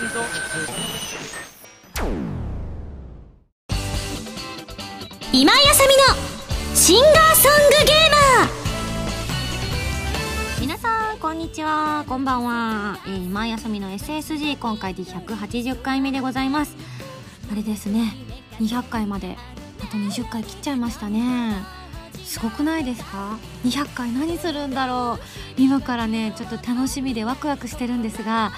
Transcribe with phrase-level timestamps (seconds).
[0.00, 0.10] 今井
[5.68, 6.02] あさみの
[6.76, 8.48] シンガーソングゲーマー。
[10.60, 12.04] 皆さんこんにちは。
[12.06, 16.76] こんばんは、えー、今井あさみの SSG 今回で180回目でございます。
[17.50, 18.14] あれですね。
[18.60, 19.36] 200回まで
[19.80, 21.56] あと20回切っちゃいましたね。
[22.22, 25.24] すごくないですか？200回何するんだろう。
[25.60, 28.52] 今からねちょっと楽しみでワクワクしてるんですが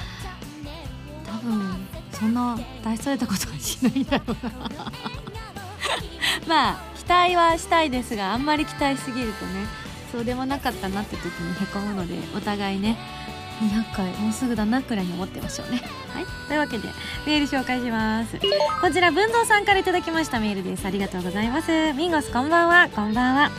[2.20, 4.92] そんな大それたことはしないだろうな。
[6.46, 9.66] まあ期待はしたいですがあんまり期待しすぎるとね
[10.12, 12.98] そうでもなかったなって時にへこむのでお互いね
[13.60, 15.82] 200回もうすぐだなくらいに思ってましょうね。
[16.12, 16.26] はい。
[16.48, 16.88] というわけで
[17.26, 18.38] メール紹介します。
[18.80, 20.86] こちら文蔵さんから頂きましたメールです。
[20.86, 21.92] ありがとうございます。
[21.94, 22.88] ミンゴスこんばんは。
[22.88, 23.50] こんばんは。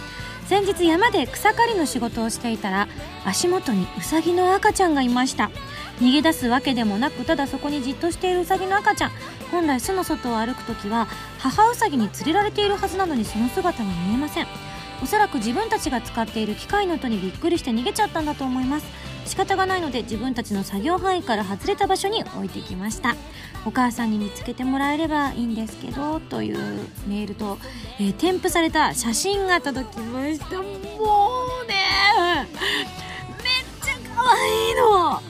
[0.47, 2.87] 先日山で草刈りの仕事をしていたら
[3.25, 5.49] 足元にウサギの赤ちゃんがいました。
[6.01, 9.11] 逃げ出すわけでもなくただそこにじっとしているウサギの赤ちゃん。
[9.51, 14.47] 本来巣の外を歩く時は母ウサギに連れられているはずなのにその姿が見えません。
[15.03, 18.85] おそらく自分たちが使っている機械の音にびっくりして逃げちゃったんだと思います。
[19.25, 23.15] 仕方がないので自分たちの作業範囲から外れた場所に置いてきました。
[23.65, 26.57] お母さんに見つけてもらえればいいんですけどという
[27.07, 27.59] メールと、
[27.99, 30.57] えー、添付された写真が届きました。
[30.57, 30.65] もう
[31.67, 31.75] ね
[32.37, 32.47] めっ
[33.83, 35.21] ちゃ可愛いの。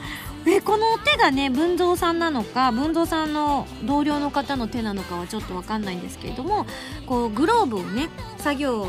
[0.46, 6.66] えこの手がね文蔵さんなのか文蔵さんの同僚の方の手なのかはちょっと分かんないんですけれども
[7.06, 8.88] こうグローブをね作業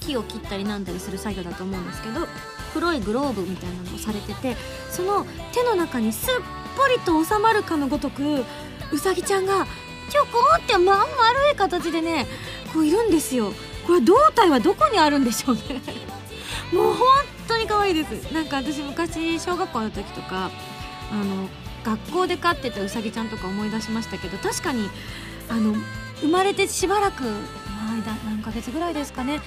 [0.00, 2.26] 木を切ったりなんだりする作業だと思うんですけど
[2.72, 4.56] 黒いグローブみたいなのをされてて
[4.90, 6.34] その手の中にすっ
[6.76, 8.44] ぽりと収まるかのごとく
[8.92, 9.66] うさぎちゃんが
[10.08, 11.04] ちょこってまん丸
[11.52, 12.26] い形でね
[12.72, 13.52] こういるんですよ。
[13.86, 15.62] これ胴体はどこにあるんでしょうね。
[16.72, 17.06] もう本
[17.48, 18.32] 当に可愛いです。
[18.32, 20.50] なんか私昔小学校の時とか
[21.12, 21.48] あの
[21.84, 24.88] 学校で飼ってたうさぎちゃんとか思い出しましたけど確かに
[25.48, 25.74] あの
[26.20, 29.40] 生まれてしばらく間何ヶ月ぐらいですかね。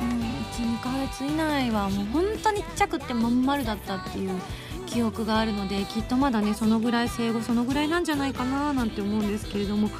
[0.00, 4.40] うん12ヶ月以内はもう本当にちっちゃくってまん丸だったっていう
[4.86, 9.90] 記憶があるのできっとまだねそのぐらい生後そのぐらいなんじゃないかななんて思うんですけれども。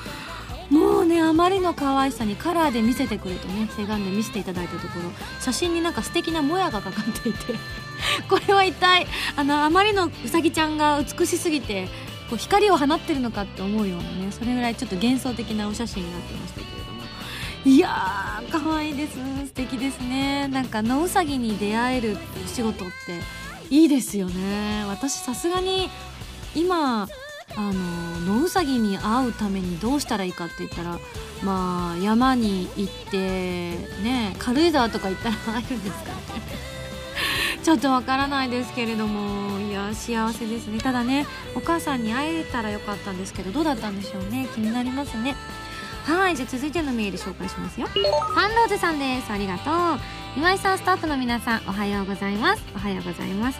[0.70, 5.10] もうねあまりの可愛さにカラーで見せてくれとねせがんで見せていただいたところ
[5.40, 7.38] 写真になんか素敵なもやがかかっていて
[8.28, 11.88] これは一体あのあまりのうさぎちゃんが美しすぎて
[12.30, 17.02] こう光を放ってるのかって思うようなねそれぐらいちょっと幻想的なお写真になってましたけれども。
[17.66, 19.14] いやー可愛いです。
[19.14, 20.48] 素敵ですね。
[20.48, 23.20] なんか野うさぎに出会える仕事って
[23.70, 24.84] いいですよね。
[24.86, 25.88] 私さすがに
[26.54, 27.08] 今
[27.56, 30.98] あの野うさぎに会うためにどうしたらいいかって言ったら
[31.44, 36.14] まあ山に行ってね軽井沢とか行ったら会えるんですかね。
[37.62, 40.78] ちょっとわからないですけれどもいや幸せですね。
[40.78, 44.48] ただねお母さんに会えたらよかったんですけどどうだったんでしょうね。
[44.54, 45.36] 気になりますね。
[46.04, 47.86] はいじゃあ続いてのメール紹介しますよ。
[47.86, 49.32] ファンローズさんです。
[49.32, 49.74] ありがとう。
[50.36, 52.62] 今井さんスタッフの皆さんおはようございます。
[52.74, 53.58] おはようございます。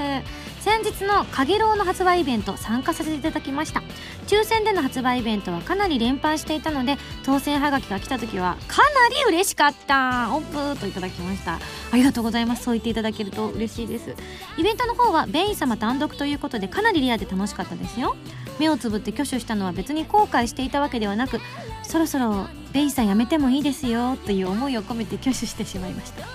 [0.64, 3.82] 先日のかげろうの発売イベント参加させていただきました。
[4.26, 10.34] 抽選での発売イベントはかなり連敗していたので当選はがきが来た時はかなり嬉しかった。
[10.34, 11.56] オップンといただきました。
[11.56, 12.64] ありがとうございます。
[12.64, 14.16] そう言っていただけると嬉しいです。
[14.56, 18.16] イベントの方はベイン様単独ということでかなりリアで楽しかったですよ。
[18.58, 21.40] 目をつぶって挙手したのは別に後悔していたわけではなく
[21.82, 26.26] そろそろベイさんやめてもいいですよという思いを込めて挙手してしまいました。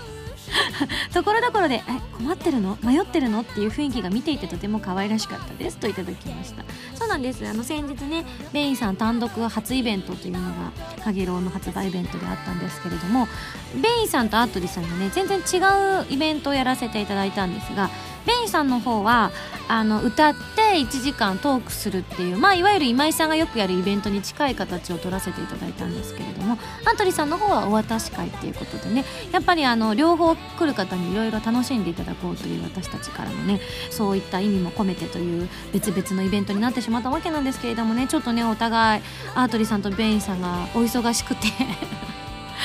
[1.14, 1.82] ところどころで
[2.18, 2.78] 「困ってるの？
[2.84, 6.64] 迷ってるの?」っていう雰囲気が見ていてとても可愛らしかったですといただきました。
[6.96, 7.48] そうなんです。
[7.48, 13.28] あの先日ねベインさん単独初イベントというのがかげろうの発売イベントであったんですけれども
[13.76, 15.58] ベインさんとアートリさんがね全然違
[16.02, 17.90] うイベントをやらせていただいたんですが
[18.26, 19.32] ベインさんの方は
[19.68, 39.02] あの歌って1時間トークするっていう、まあ、いわゆる今井さんがよくやるイベントに近い形を取らせていただいたんですけれどもアントリーさんの方はお渡し会っていうことでねやっぱりあの両方来る方にいろいろ楽しんでいただこうという私たちからのねそういった意味も込めてという別々のイベントになってしまったわけなんですけれどもねちょっとねお互い
[39.36, 41.48] アートリーさんとベインさんがお忙しくて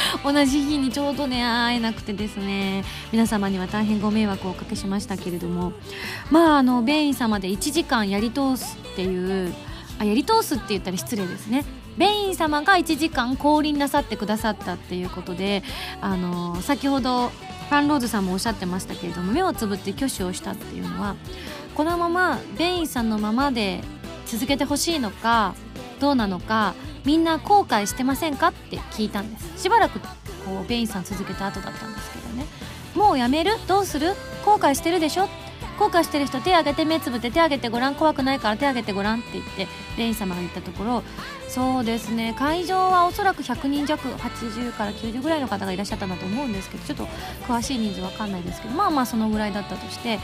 [0.25, 2.85] 同じ日にちょうどね会えなくてですね。
[3.13, 5.73] 皆様には大変ご迷惑をおかけしましたけれども。
[6.31, 9.55] まああのベイン様で1時間やり通すっていう
[9.99, 11.65] あやり通すって言ったら失礼ですね。
[11.97, 15.63] ベイン様が1時間降臨なさってくださったっていうことで
[16.01, 21.15] あの先ほどファンローズさんもおっしゃってましたけれども目をつぶって挙手をしたっていうのは
[21.75, 23.81] このままベインさんのままで
[24.27, 25.55] 続けてほしいのか
[26.01, 28.49] どうなのかみんな後悔してませんか？
[28.49, 29.63] って聞いたんです。
[29.63, 30.07] しばらくこ
[30.65, 32.47] うベインさん続けた後だったんですけどね。
[32.95, 33.53] もうやめる？
[33.67, 34.15] どうする？
[34.45, 35.29] 後悔してるでしょ？
[35.79, 37.95] 後悔してる人手挙げて目つぶって手挙げてごらん。
[37.95, 39.67] 怖くないから手挙げてごらんって言って
[39.99, 41.03] レイン様が言ったところ
[41.49, 42.35] そうですね。
[42.39, 47.05] 会場はおそらく100人弱80から90ぐらいの方がいらっしゃったんだと思うんですけどちょっと
[47.47, 50.21] 詳しい人数わかんないですけどまあまあそのぐらいだったとして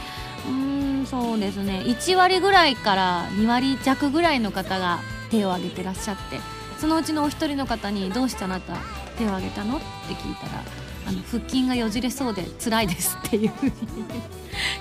[0.47, 1.83] うーんそうですね。
[1.85, 4.99] 1割ぐらいから2割弱ぐらいの方が
[5.29, 6.39] 手を挙げてらっしゃって
[6.81, 8.73] そのうちのお一人の方に「どうしてあなた
[9.15, 10.63] 手を挙げたの?」って聞いたら
[11.07, 13.73] 「あの腹筋がよじれそうで辛いです」っていうふうに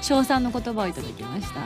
[0.00, 1.61] 称賛の言葉をいただきました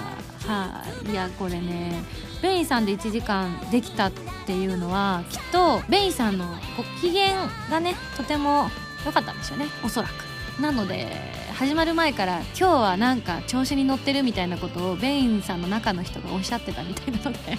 [0.53, 2.03] はい、いやこれね
[2.43, 4.13] ベインさんで1時間できたっ
[4.45, 6.47] ていうのはきっとベインさんの
[6.77, 8.69] ご機嫌がねとても
[9.07, 9.67] 良かったんでしょうね。
[9.85, 10.61] おそらく。
[10.61, 11.09] なので
[11.55, 17.59] 始まる前から今日はなんか調子に乗ってるみたいなことをベインさんの中の人がおっしゃってたみたいなので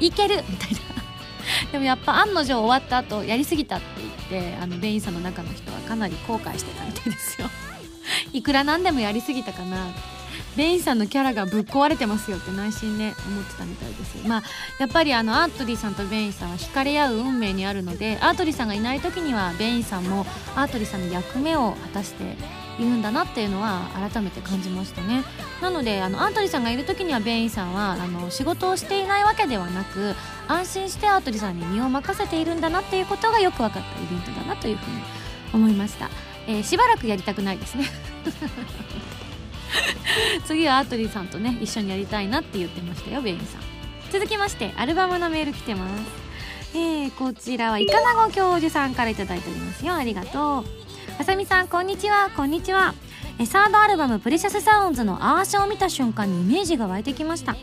[0.00, 1.01] いけるみたいな
[1.70, 3.86] でもやっぱ案の定終わった後やりすぎたって
[4.30, 7.48] 言ってあのベインさんの中の人はかなり後悔してたみたいですよ。
[8.32, 9.86] いくらなんでもやりすぎたかな。
[10.56, 14.26] ベインさんのキャラがぶっ壊れてますよって内心ね思ってたみたいです。
[14.26, 14.42] まあ
[14.78, 22.36] やっぱりあのアートリーさんとベインさんは惹かれ合う運命にあるのでアートリーさんがいない時にはベインさんもアートリーさんの役目を果たして
[22.78, 25.24] いるんだなっていうのは改めて感じましたね。
[25.60, 30.14] なのであのアートリーさんがいる時にはベインさんはあの仕事をしていないわけではなく
[30.48, 35.02] 安心してアートリーさんに身を任せているんだなっていうことがよく分かったイベントだなというふうに
[35.52, 36.08] 思いました、
[36.46, 37.86] えーしばらくやりたくないですね。
[40.46, 43.60] 次はアートリーさんとね一緒にやりたいなって言ってましたよベインさん。
[44.10, 46.22] 続きましてアルバムのメール来てます。
[46.74, 49.94] えー、こちらはイカナゴ教授さんから頂いておりますよ。
[49.94, 50.64] ありがとう。
[51.18, 52.30] あさみさんこんにちは。
[52.36, 52.94] こんにちは。
[53.38, 57.54] えサードアルバム「プレシャスサウンズ」のアーシャを見た瞬間にイメージが湧いてきました。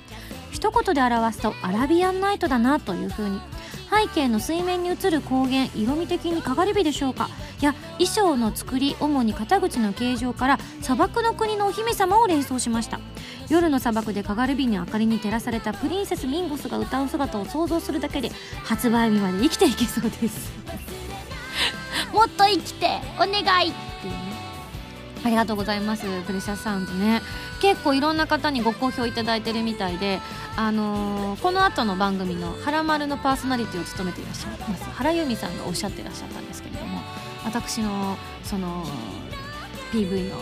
[0.51, 3.39] 一言で表すとアラビアンナイトだなという風に。
[3.89, 7.27] 背景の水面に映る光源色味的にかがり火でしょうか。
[7.59, 12.99] いや衣装の作り主に肩口の形状から砂漠の国のお姫様を連想しました。
[13.49, 18.31] 夜の砂漠でかがる火の明かりに照らされたプリンセスミンゴスが歌う姿を想像するだけで
[18.63, 20.51] 発売日まで生きていけそうです。
[22.13, 23.31] もっと生きてお願
[23.65, 24.39] いっていうね。
[25.23, 27.21] ありがとうございますプレシャスサウンズね。
[27.61, 30.21] 結構いろんな方にご好評いただいてるみたいで
[30.55, 34.83] あのーこの後の番組の「はらまる」のパーソナリティを務めていらっしゃいます。
[34.95, 37.01] 原由美さんがおっしゃってらっしゃったんですけれども
[37.43, 38.85] 私のその
[39.91, 40.35] PV の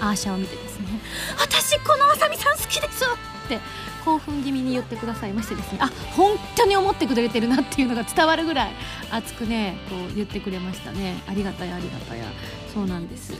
[0.00, 0.86] あのアーシャを見てですね
[1.38, 3.04] 「私このあさみさん好きです!」
[3.46, 3.60] って
[4.08, 5.78] 興奮気味に言ってくださいましてですね。
[5.82, 8.70] あ本当に思ってくれてるなっていうのが伝わるぐらい
[9.10, 11.22] 熱くねこう言ってくれましたね。
[11.28, 12.24] ありがたやありがたや
[12.72, 13.34] そうなんです。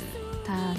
[0.44, 0.78] ただね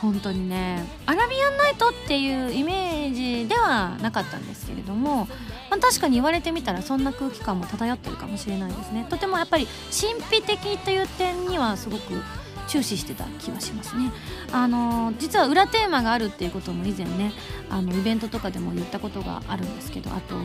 [0.00, 5.26] 本当にねアラビアンナイトっていうイメージではなかったんですけれども、
[5.70, 9.06] まあ、確かに言われてみたらそんな空気感も漂ってるかもしれないですね。
[9.08, 12.14] とてもやっぱり神秘的という点にはすごく
[12.68, 14.12] 注視してた気がしますね。
[14.52, 17.32] あの実は裏テーマがあるっていうことも以前ね
[17.70, 20.36] あのイベントとかでも言ったことがあるんですけどあと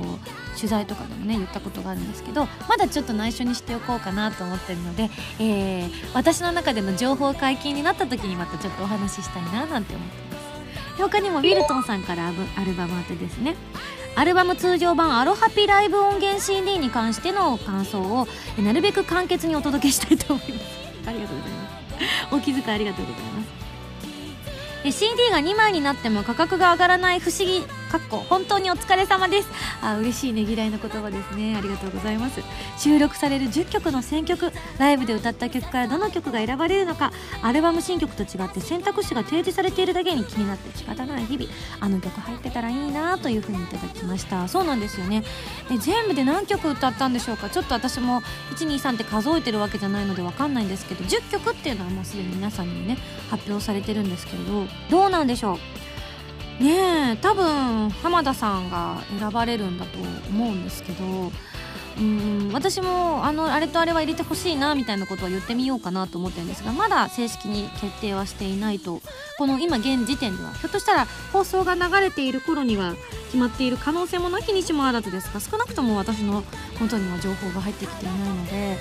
[0.55, 5.09] 取材とかでもね言ったことがあるんですけどまだちょっと内緒にしておこうかなと思ってるので、
[5.39, 10.39] えー私の中での情報解禁になった時にまたちょっとお話ししたいななんて思ってま
[10.97, 11.01] す。
[11.01, 13.55] 他にもウィルトンさんからアブアルバム宛てですね。
[14.15, 18.27] アルバム通常版アロハピライブ音源 CD に関しての感想を
[18.59, 20.65] えなるべく簡潔にお届けしたいと思います。
[21.07, 21.62] ありがとうございます。
[22.31, 23.47] お気遣いありがとうございます。
[24.85, 29.49] え CD が2枚になっても価格が上がらない不思議かっこ本当にお疲れ様です。
[29.83, 31.55] あ嬉しいねぎらいの言葉ですね。
[31.55, 32.41] ありがとうございます。
[32.75, 37.11] 収録される10曲の選曲ライブで歌った曲からどの曲が選ばれるのか
[37.43, 41.25] アルバム新曲と違って選択肢が提示されているだけに気になって仕方ない。
[41.27, 41.47] 日々
[41.81, 44.47] あの曲入ってたらいいなというふうにいただきました。
[44.47, 45.23] そうなんですよね。
[45.71, 47.51] え全部で何曲歌ったんでしょうか？
[47.51, 48.23] ちょっと私も
[48.55, 52.97] 123って数えてるわけじゃないのでわかんないんですけど10曲っていうのはもうすでに皆さんにね
[53.29, 55.57] 発表されてるんですけれどどうなんでしょう？
[56.59, 59.97] ねえ多分浜田さんが選ばれるんだと
[60.29, 61.31] 思うんですけど
[61.95, 69.01] うん私もあのあれとあれは入れてほしいなみたいなことは言ってみようかなと思ってるんですがまだ正式に決定はしていないと
[69.37, 72.95] この今現時点ではひょっとしたら放送が流れている頃には
[73.25, 76.43] 決まっている可能性もなきにしもあらずですが少なくとも私の
[76.79, 78.77] 元には情報が入ってきていないので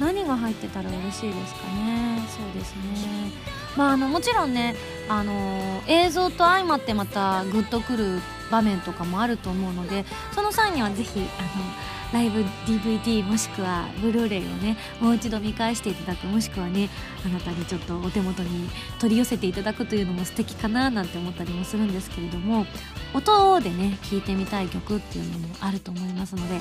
[0.00, 2.20] 何が入ってたら嬉しいですかね。
[2.28, 3.63] そうですね。
[3.76, 4.74] まああのもちろんね
[5.08, 10.04] あの映像と相まってまたグッとくる場面とかもあると思うので
[10.34, 16.88] その際にはぜひあのライブ DVD もしくはブルーレイをねもう一度見返していただくもしくはね
[17.26, 18.68] あなたにちょっとお手元に
[19.00, 22.66] 取り寄せていただくというのも素敵かななんて思ったりもするんですけれども
[23.14, 26.60] 音でね聴いてみたい曲っていうのもあると思いますので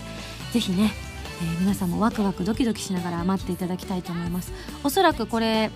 [0.53, 0.91] ぜひね
[1.41, 4.51] えー皆さんもワクワクドキドキしながら待っていただきたいと思います。
[4.83, 5.71] おそらくこれ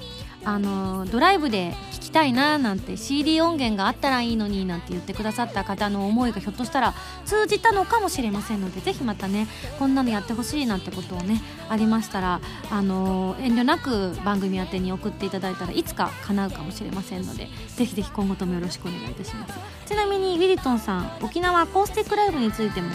[0.48, 6.94] あのドライブで聴きたいななんて CD 音源があったらいいのになんて言ってくださった方の思いがひょっとしたら
[7.26, 9.46] 通じたのかもしれませんのでぜひまたね
[9.78, 12.40] こんなのやってほしいなんてことをねありましたら
[12.72, 19.54] あの遠慮なく番組宛てに送っていただいたらいつか叶うかもしれませんのでぜひぜひ今後ともよろしくお願いいたします。
[19.86, 22.90] ちなみにウィリトンさん沖縄アコースティックライブについても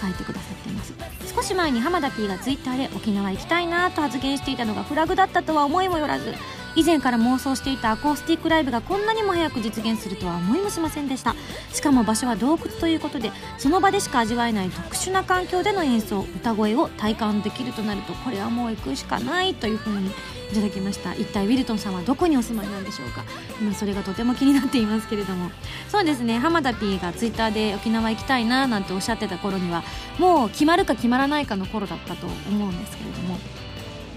[0.00, 0.94] 書いてくださっています。
[1.34, 6.32] 少し前に浜田 P がツイッターで沖縄行きたいなと発言していたのがフラグだったとは思いもよらず
[6.76, 11.34] 以前から妄想していたアコースティックライブがこんなにも早く実現するとは思いもしませんでした。
[11.72, 20.10] しかも場所は洞窟ということでその場でしか味わえない特殊な環境での演奏歌声を体感できるとなるとこれはもう行くしかないというふうにい
[20.54, 21.14] ただきました。
[21.14, 23.24] 一体ウィルトンさんはどこにお住まいなんでしょうか？
[23.60, 25.50] 今それがとても気になっていますけれども。
[25.88, 26.38] そうですね。
[26.38, 29.84] 浜田 P がツイッターで沖縄行きたいななんておっしゃってた頃には
[30.18, 33.38] もう決まるか決まらないかの頃だったと思うんですけれども。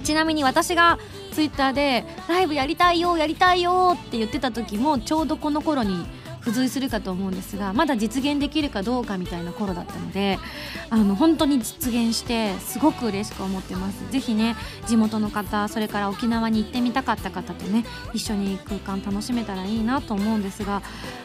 [0.04, 1.00] ちなみに私が
[1.38, 6.04] ツイッターで「ライブやりたいよやりたいよ」って言ってた時もちょうどこの頃に
[6.40, 10.40] 付随するかと思うんですがまだ実現できるかどうかみたいな頃だったので
[10.90, 14.04] あの本当に実現してすごく嬉しく思ってます。
[14.10, 14.56] ぜひね
[14.88, 20.82] 地元の方それから沖縄に行ってみたかった方とね一緒に空間楽しめたらいいなと思うんですが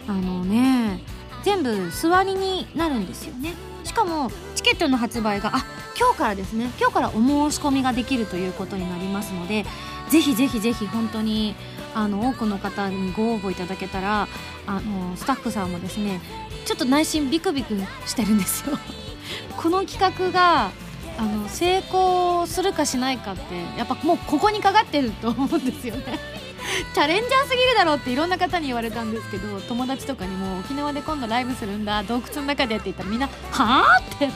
[0.07, 1.03] あのね
[1.43, 3.55] 全部座りになるんですよね。
[3.85, 5.65] しかもチケットの発売があ
[5.99, 6.71] 今日からですね。
[6.79, 9.65] 今日からお申し込みができるということになりますので
[10.09, 11.55] ぜひぜひぜひ本当に
[11.95, 14.29] あの多くの方にご応募いただけたら
[14.67, 16.21] あのスタッフさんもですね
[16.65, 18.79] ちょっと内心ビクビクしてるんですよ。
[19.57, 20.71] この企画が
[21.19, 23.43] あの成功するかしないかって
[23.77, 26.19] やっぱもうここにかかってると思うんですよね。
[26.95, 34.31] チャレンジャーすぎるだろうっていろんな方に言われたんですけど友達とかにも沖縄で今度ライブするんだ洞窟の中でって言ったらみんな「はあ?」って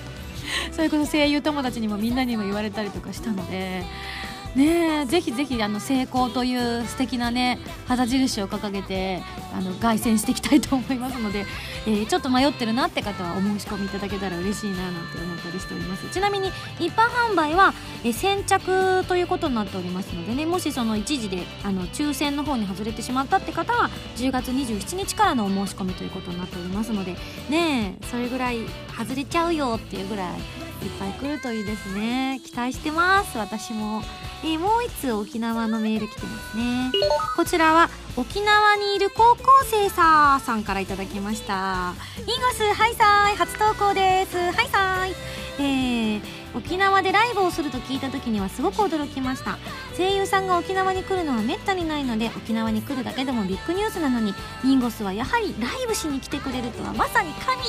[0.72, 3.84] それこそ声優友達にもみんなにも言われたりとかしたので
[4.54, 11.46] ねぜひぜひあの成功という素敵なね旗印を掲げてあの凱旋していきたいと思いますので、
[11.86, 16.08] えー、ちょっと迷ってるなって方はお申し込みいただけたら嬉しいななんて思ったりしております。
[16.08, 27.16] ちなみに一般販売は、えー、先着ということになっておりますのでねもしその一時であの抽選の方に外れてしまったって方は10月27日からのお申し込みということになっておりますので
[27.48, 28.60] ねそれぐらい
[28.96, 32.40] 外れちゃうよっていうぐらいいっぱい来るといいですね。
[32.44, 33.38] 期待してます。
[33.38, 34.02] 私も、
[34.44, 36.92] えー、もう1通沖縄のメール来てますね。
[37.34, 41.94] こちらは沖縄にいる高校生ささんからいただきました。
[42.18, 44.36] インゴスハイサイ初投稿です。
[44.52, 45.14] ハイサイ。
[45.58, 46.22] えー、
[46.54, 49.56] 沖縄でライブをすると聞いた時にはすごく驚きました。
[49.96, 57.62] 声優さんが沖縄に来るのはめったにないので沖縄に来るだけでもビッグニュースなのにインゴスはやはりライブしに来てくれるとはまさに神。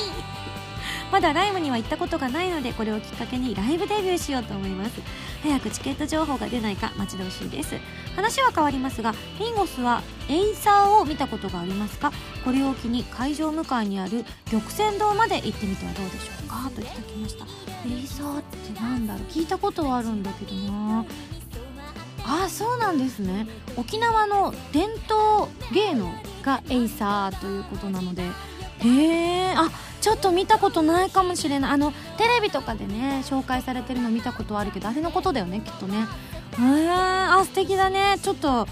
[1.12, 5.00] まだライブには行ったことがないのでこれをきっかけにライブデビューしようと思います。
[5.42, 7.76] 早くチケット情報が出ないか待ち遠しいです。
[8.16, 12.12] 話は変わりますがリンゴスはエイサーを見たことがありますか？
[12.44, 16.70] これを機に会場向かいにある玉泉洞まで行ってみてはどうでしょうか？
[16.74, 17.44] といただきました。
[17.44, 19.22] エイサーってなんだろう？
[19.24, 21.04] 聞いたことはあるんだけどな。
[22.28, 23.46] あそうなんですね。
[23.76, 28.24] 沖縄の伝統芸能がエイサーということなので
[28.80, 31.70] へえあちょっと見たことないかもしれない。
[31.72, 36.06] あのテレビとかでね紹介されてるの見たことあるけどあれのことだよねきっとね。
[36.58, 38.18] へえあ素敵だね。
[38.22, 38.68] ちょっと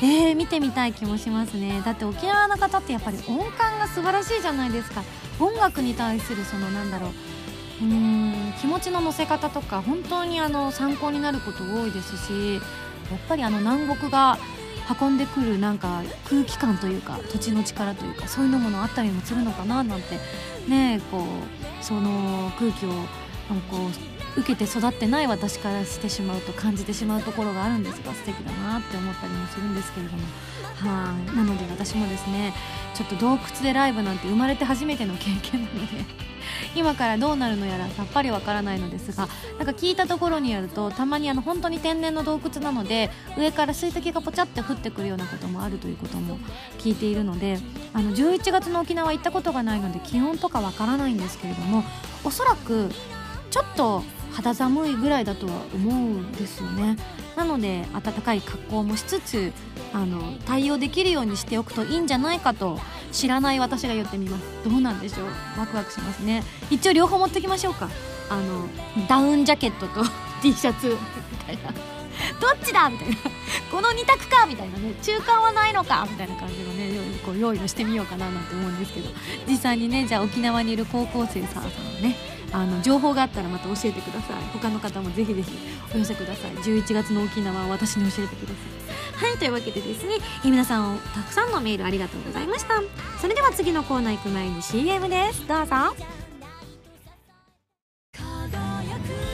[0.00, 1.80] えー、見てみたい気もしますね。
[1.84, 5.02] だって沖縄の方ってやっぱり音感が素晴らしいじゃないですか。
[5.38, 7.10] 音楽に対するそのなんだろう。
[7.10, 12.62] うーん気持ちの乗せ方とか本当にあの参考になること多いですしやっ
[13.28, 14.38] ぱりあの南国が
[15.00, 20.18] 運んでくるなんか空気感というか土地の力というかそういうのものあったりもするのかななんて
[20.68, 23.06] ねこうその空気をなんか
[23.70, 23.76] こ
[24.36, 30.22] う受けて育ってない私からしてしまうと感じてしまうところがあるんですが素敵だなって思ったりもするんですけれども。
[30.82, 31.36] はい。
[31.36, 32.52] なので私もですね
[32.94, 36.04] ちょっと洞窟でライブなんて生まれて初めての経験なので
[36.74, 39.28] 今からどうなるのやらさっぱりわからないのですが
[39.58, 46.38] なんか聞いたところによるとたまにあの本当に天然の洞窟なので上から水滴がポチャって降ってくるようなこともあるということも
[46.78, 47.58] 聞いているので
[47.92, 51.84] あの11月の沖縄行ったことがないので気温とかわからないんですけれども
[52.24, 52.90] おそらく
[53.50, 56.96] ちょっと肌寒いぐらいだとは思うんですよね。
[57.36, 59.52] なので暖かい格好もしつつ
[59.94, 62.78] あの対応できるようにしておくといいんじゃないかと
[63.10, 64.44] 知らない私が言ってみます。
[64.64, 65.26] どうなんでしょう？
[65.58, 66.42] ワクワクしますね。
[66.70, 67.88] 一応両方持ってきましょうか。
[68.30, 68.68] あの
[69.08, 70.02] ダウンジャケットと
[70.42, 70.88] T シャツ。
[70.88, 71.72] みたいな。
[72.40, 72.88] どっちだ？
[72.88, 73.16] みたいな。
[73.70, 74.46] この2択か？
[74.46, 74.94] みたいなね。
[75.02, 76.06] 中間はないのか？
[76.10, 76.90] みたいな感じのね
[77.24, 79.10] こう用意をしてみようかななんて思うんですけど。
[79.48, 81.68] 実際にねじゃあ沖縄にいる高校生さんの
[82.00, 82.16] ね
[82.52, 84.42] あの情報があったらまた教えてください。
[84.52, 85.50] 他の方もぜひぜひ
[85.94, 86.50] お寄せください。
[86.56, 88.54] 11月の沖縄は私に教えてくださ
[89.24, 89.26] い。
[89.30, 92.82] はいというわけでですねえ皆さんたくさんのメールありがとうございました。
[93.20, 95.46] それでは次のコーナー行く前に CM です。
[95.46, 95.74] どうぞ。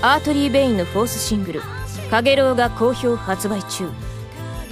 [0.01, 1.63] アートリー・ベインのフォースシングル
[2.09, 3.91] 「かげろう」が好評発売中。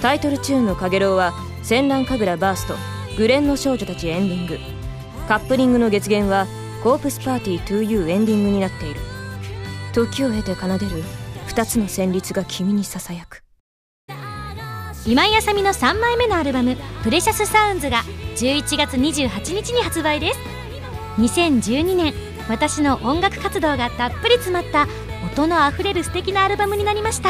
[0.01, 2.75] タイトルチューンの「かげろう」は戦乱神楽バースト
[3.17, 4.57] グレンの少女たちエンディング。
[5.27, 6.47] カップリングの月限は
[6.83, 8.99] コープスパーティー 2U エンディングになっている。
[9.93, 11.03] 時を経て奏でる
[11.47, 13.43] 2つの旋律が君にささやく。
[15.05, 18.03] 今井あさみの3枚目のアルバム「プレシャスサウンズが
[18.35, 20.39] 11月28日に発売です。
[21.17, 22.13] 2012年
[22.47, 24.87] 私の音楽活動がたっぷり詰まった
[25.25, 27.29] 音のあふれる素敵なアルバムになりました。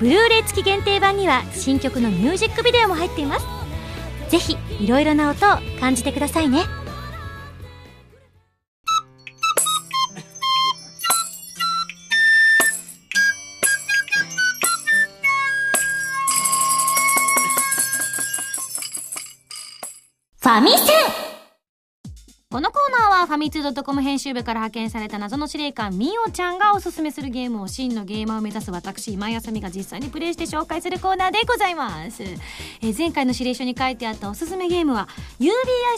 [0.00, 3.46] ブルーレイ付き限定版には新曲のミュージックビデオも入っています。
[4.30, 6.64] ぜひいろいろな音を感じてくださいね。
[20.58, 21.28] ァミセン。
[22.50, 35.50] このコーナーはファミツー .com 編集部から派遣された謎の司令官みおちゃんがおすすめするゲームを真のゲーマーを目指す私今井あさみが実際にプレイして紹介するコーナーでございます、え前回の指令書に書いてあったおすすめゲームは UBI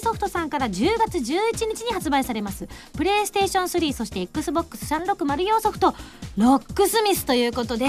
[0.02, 2.66] ソフトさんから10月11日に発売されます。
[2.96, 5.94] プレイステーション3そして XBOX3604 ソフト
[6.36, 7.86] ロックスミスということで、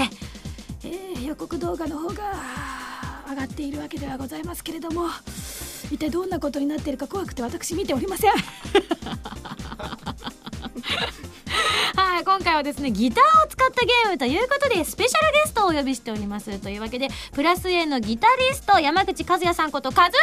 [0.84, 2.32] えー予告動画の方が
[3.30, 5.08] 上がっているわけではございますけれども
[5.90, 8.32] 一体どんなことになっているか怖くて私見ておりません。
[11.94, 16.58] はい今回はですねギターを使ったゲームということでスペシャルゲストをお呼びしております。
[16.60, 20.18] というわけでプラス A のギタリスト山口和也さんことカズで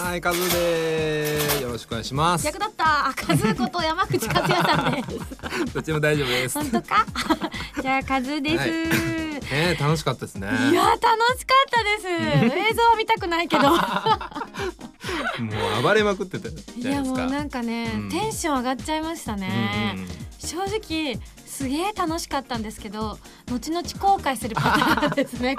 [0.00, 0.04] す。
[0.04, 1.62] はい、カズです。
[1.62, 2.44] よろしくお願いします。
[2.44, 3.08] 逆だった。
[3.08, 5.08] あカズこと山口和也さんです。
[5.74, 6.54] どっちも大丈夫です。
[6.58, 7.06] 本当か？
[7.82, 10.48] じゃあカズです、はいね、楽しかったですね。
[10.70, 11.00] いや楽
[11.38, 12.08] しかったです。
[12.56, 13.70] 映像は見たくないけど。
[15.42, 17.22] もう暴れまくってたじいやゃないですか。
[17.22, 18.10] もうなんかね、うん。
[18.10, 20.08] テンション上がっちゃいましたね、うんうん。
[20.38, 21.18] 正直
[21.62, 25.56] すげえ楽しかったんですけど後々後悔するパターンですね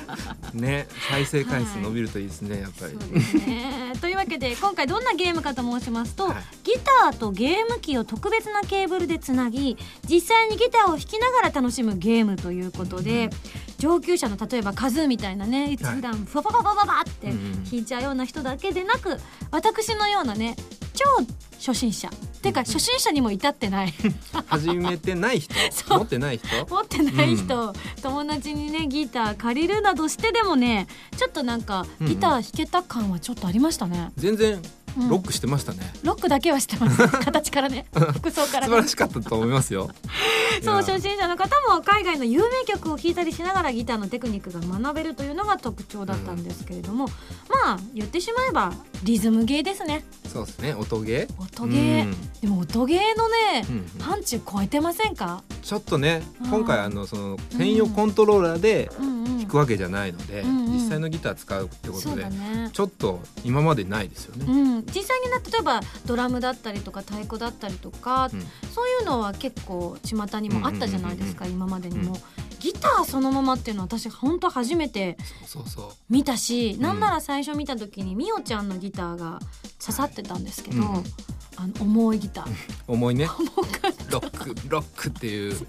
[0.54, 2.96] ね、再生回数伸びるといいですね、やっぱり。
[3.46, 3.92] ね。
[4.00, 6.36] というわけで今回どんなゲームかと申しますと、はい。
[6.64, 9.76] ギターとゲーム機を特別なケーブルでつなぎ
[10.08, 13.28] 実際にギターを弾きながら楽しむゲームということで、
[13.78, 19.18] 上級者の例えばカズーみたいなね普段ファファファファファってうんうん弾いちゃうような人だけでなく
[19.50, 20.56] 私のようなね
[20.94, 21.04] 超
[21.58, 22.08] 初心者
[22.42, 23.94] てか初心者にも至ってない。
[24.46, 25.54] 始めてない人？
[25.96, 26.66] 持ってない人？
[26.68, 32.12] 持ってない人、友達にねギター借りるなどしてでもねちょっとなんかうんうん。
[32.12, 34.60] ギター弾けた感はちょっとありましたね、全然
[34.98, 35.08] うん。
[35.08, 35.78] ロックしてましたね。
[36.02, 37.08] ロックだけはしてます。
[37.08, 37.86] 形からね。
[37.92, 38.66] 服装からね。
[38.66, 39.90] 素晴らしかったと思いますよ。
[40.62, 47.06] そう初心者の方も海外の有名曲を聴いたりしながらギターのテクニックが学べるというのが特徴だったんですけれども、
[47.48, 50.04] まあ言ってしまえばリズムゲーですね。
[50.32, 51.42] そうですね、音ゲー？
[51.42, 52.30] 音ゲー、うん。
[52.40, 54.00] でも音ゲーのね、うんうん。
[54.00, 59.38] 範疇超えてませんか、ちょっとねうん、今回あのその専用コントローラーでうんうん。
[59.42, 60.72] 弾くわけじゃないので、うんうん。
[60.72, 62.70] 実際のギター使うってことでだね。
[62.72, 64.46] ちょっと今までないですよね。
[64.48, 68.40] うん、実際にな例えばドラムだったりとか太鼓だったりとか、うん。
[68.70, 72.20] そういうのは結構巷にもあったじゃないですか、うん今までにも、うん
[72.62, 76.80] ギターそのままっていうのは私本当初めてそうそう見たし、ん。
[76.80, 79.40] なんなら最初見た時にみおちゃんのギターが
[79.80, 80.84] 刺さってたんですけど、うん。
[81.56, 82.46] あの重いギター。
[82.86, 83.28] 重いね。
[83.36, 84.12] 重かった。
[84.12, 85.66] ロックロックっていう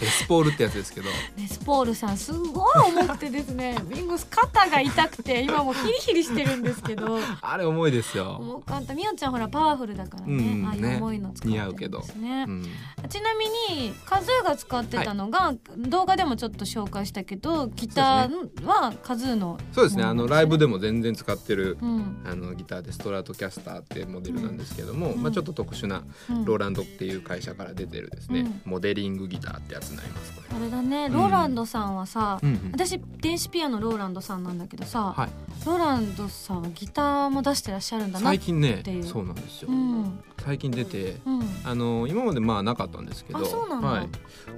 [0.00, 1.08] レスポールってやつですけど。
[1.36, 3.76] レスポールさんすごい重くてですね。
[3.88, 7.18] ビンゴス肩が痛くて今もうヒリヒリしてるんですけど。
[7.40, 12.44] あれ重いですよ、重かったみおちゃんほらパワフルだからね、うんああいうね重いの使ってるんですね。
[12.48, 12.64] うん、
[13.08, 20.04] ちなみにカズーが使ってたのが、動画でもちょっと紹介したけどギターはカズーのそうですね。
[20.04, 22.22] あのライブで、でも全然使ってるうん。
[22.26, 25.22] あのギターでストラトキャスターっていうモデルなんですけども、うん。
[25.22, 28.62] まあ、ちょっと特殊なうんローランドっていう会社から出てるですね、うん。
[28.66, 30.56] モデリングギターってやつになりますこれ。
[30.56, 31.08] あれだね。
[31.08, 32.70] ローランドさんはさ、うんうん。
[32.72, 35.30] 私電子ピアノローランドさんなんだけどさ、はい、
[35.66, 39.04] ローランドさんはギターも出してらっしゃるんだな最近ねっていう。
[39.04, 40.20] そうなんですよ、うん。
[40.42, 41.42] 最近出てうん。
[41.64, 44.08] あの今までまあなかったんですけどあそうなんだはい、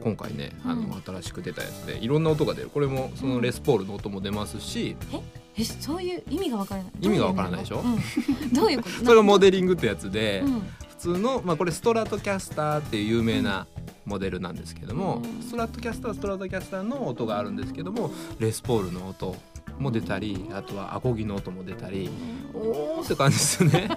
[0.02, 2.70] 今回ねあの、うん新しく出たやつでいろんな音が出る。
[2.70, 4.96] これもそのレスポールの音も出ますし、
[5.56, 5.64] え？
[5.64, 6.92] そういう意味がわからない。
[7.00, 7.80] 意味がわからないでしょ？
[7.80, 8.90] うんどういうこと？
[9.04, 10.60] それがモデリングってやつで、うん。
[10.88, 13.66] 普通の、まあ、これストラトキャスターっていう有名な
[14.04, 15.42] モデルなんですけども、うん。
[15.42, 19.34] ストラトキャスターはストラトキャスターの音があるんですけどもレスポールの音
[19.78, 22.10] も出たりあとはアコギの音も出たり
[22.52, 23.88] おーって感じですよね。
[23.88, 23.96] な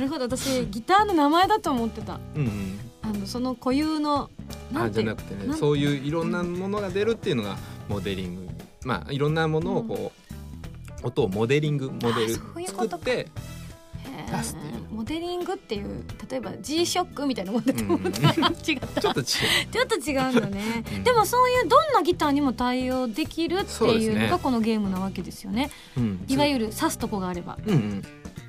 [0.00, 0.24] るほど。
[0.24, 2.20] 私ギターの名前だと思ってた。
[2.36, 2.78] うんうん。
[3.02, 4.30] あのその固有の
[4.72, 7.56] なあじゃなくてねそういういろんなものが出るっていうのが
[7.88, 8.52] モデリング。
[8.84, 10.12] まあいろんなものをこ
[11.02, 13.28] う、音をモデリングモデル作って、
[14.22, 14.82] 出すっていう。
[14.90, 18.54] モデリングっていう例えば G ショックみたいなもんだと思った、うん。
[18.54, 19.00] 違った。
[19.00, 19.24] ちょっと違う。
[19.24, 21.04] ちょっと違うんだね、 うん。
[21.04, 25.70] でもそういうどんなギターにも対応できるっていうのがこのゲームなわけですよね。
[25.96, 26.24] うん。
[26.28, 27.58] いわゆる刺すとこがあれば。
[27.66, 28.02] うんうん、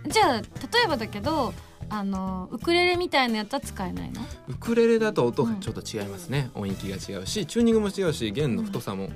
[0.08, 0.44] じゃあ例
[0.86, 1.54] えばだけど
[1.90, 4.22] あのウクレレみたいなやつは使えないの？
[4.48, 9.08] ウクレレだと音がちょっと違いますね、音域が違うしチューニングも違うし弦の太さも、へ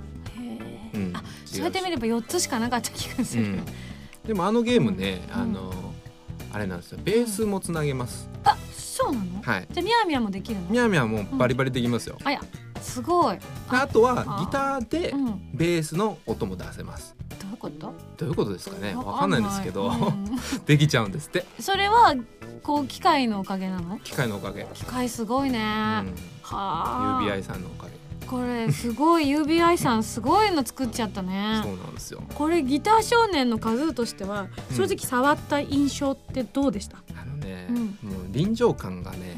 [0.94, 1.12] え、うん。
[1.16, 3.66] あそうやって見れば4つしかなかった気がする、うん、
[4.28, 5.42] でもあのゲームね、うん。
[5.42, 5.94] あの
[6.56, 7.00] あれなんですよ。
[7.04, 9.42] ベースもつなげます、あそうなの？
[9.42, 9.68] はい。
[9.70, 10.68] じゃあミヤミヤもできるの？
[10.70, 12.40] みやみやもうバリバリできますよ、あや
[12.82, 13.38] すごい。
[13.68, 15.26] ああとはギターでうん。
[15.26, 17.14] どベースの音も出せます。
[17.42, 17.94] ういうこと？
[18.16, 18.96] どういうことですかね？
[18.96, 19.42] わかんない。
[19.42, 20.66] んですけど、わかんないうん。
[20.66, 21.46] できちゃうんですって。
[21.60, 22.16] それは
[22.64, 24.00] こう機械のおかげなの？
[24.00, 26.06] 機械のおかげ、機械すごいね、うん、は
[27.20, 27.22] あ。
[27.22, 27.92] UBI さんのおかげ
[28.28, 31.62] これすごい UBI さんすごいの作っちゃったね。
[31.64, 32.22] そうなんですよ。
[32.34, 34.76] これギター少年のカズーとしてはうん。
[34.76, 37.78] 正直触った印象ってどうでした、あのね、うん。
[37.78, 39.36] もう臨場感がね、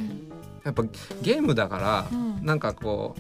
[0.64, 0.84] やっぱ
[1.22, 2.46] ゲームだから、うん。
[2.46, 3.16] なんかこ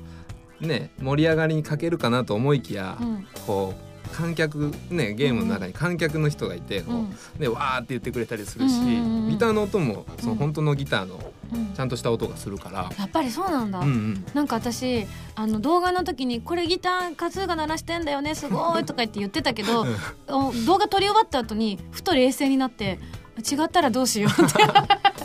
[0.61, 3.27] うね盛り上がりに欠けるかなと思いきや、うん。
[3.45, 7.15] こう観客ねゲームの中に観客の人がいて、こううん。
[7.39, 10.37] でわーって言ってくれたりするし、ギターの音もそのうん。
[10.37, 11.19] 本当のギターの
[11.53, 11.73] うん。
[11.73, 19.85] ちゃんとした音がするから、やっぱりそうなんだ、うんうん、なんか私あの動画の時に「これギターカズーが鳴らしてんだよねすごい」とか言って言ってたけど
[20.27, 22.99] お動画撮り終わった後にふと冷静になって
[23.41, 24.53] 違ったらどうしようって。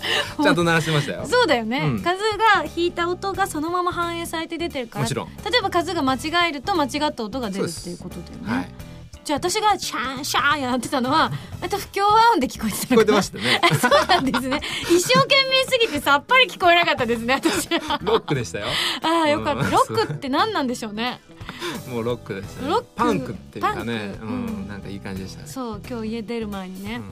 [0.43, 1.27] ちゃんと鳴らしてましたよ。
[1.27, 2.03] そうだよね、うん。
[2.03, 5.03] カズーが弾いた音がそのまま反映されて出てるから。
[5.03, 8.69] もちろん、例えばカズーが間違えると間違った音が出るっていうことだよね、はい、
[9.25, 13.61] じゃあ私がシャーンシャーンやってたのはまた不協和音で聞こえてた聞こえてまししたね。
[13.61, 14.61] た そうなんですね。
[14.91, 18.01] 一生懸命すぎてさっぱり聞こえなかったですね私は。
[18.03, 18.67] ロックでしたよ。
[19.03, 19.65] ああよかった。
[19.65, 19.71] うん。
[19.71, 21.21] ロックって何なんでしょうね
[21.93, 22.87] もうロックでしたねロック。
[22.97, 25.49] パンクっていうかねパン、クううんん、なんかいい感じでしたね。
[25.49, 27.03] そう今日家出る前にね、うん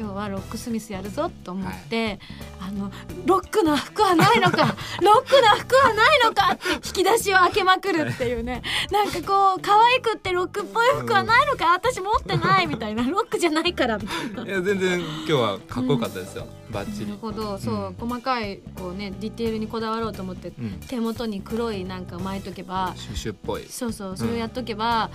[0.00, 2.18] 今日はロックスミスやるぞと思って、
[2.58, 2.90] あの
[3.26, 14.50] ロックの服はないのか ロックの服はないのかって引き出しを開けまくるっていうねなんかこう可愛くってロックっぽい服はないのか私持ってないみたいな ロックじゃないからみたいな。
[14.50, 16.46] いや全然今日はかっこよかったですよ。
[16.70, 17.18] バッチリなる。
[17.20, 20.80] ほどそう、うん細かいこうねディテールにこだわろうと思ってうん。
[20.88, 23.66] 手元に黒いなんか巻いとけばシュシュっぽい。
[23.68, 25.10] そうそうそれをやっとけば、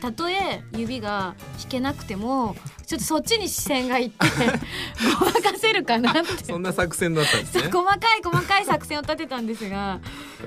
[0.00, 2.54] たとえ指が弾けなくても
[2.86, 4.26] ちょっとそっちに視線がいって
[5.18, 7.70] ごまかせるかなってそんな作戦だったんですね。
[7.72, 10.00] 細かい細かい作戦を立てたんですが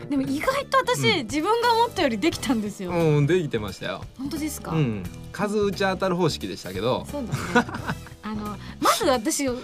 [0.10, 4.04] でも意外と私、うん自分が思ったよりできたんですよ、うん、できてましたよ。
[4.18, 5.04] 本当ですか、うん。
[5.32, 7.06] 数打ち当たる方式でしたけど。
[7.12, 7.68] そうだね
[8.24, 9.56] あの まず私常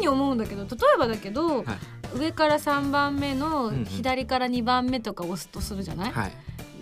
[0.00, 1.66] に思うんだけど例えばだけど、はい
[2.14, 6.32] 上から3番目の左から2番目とか押すとするじゃない、はい。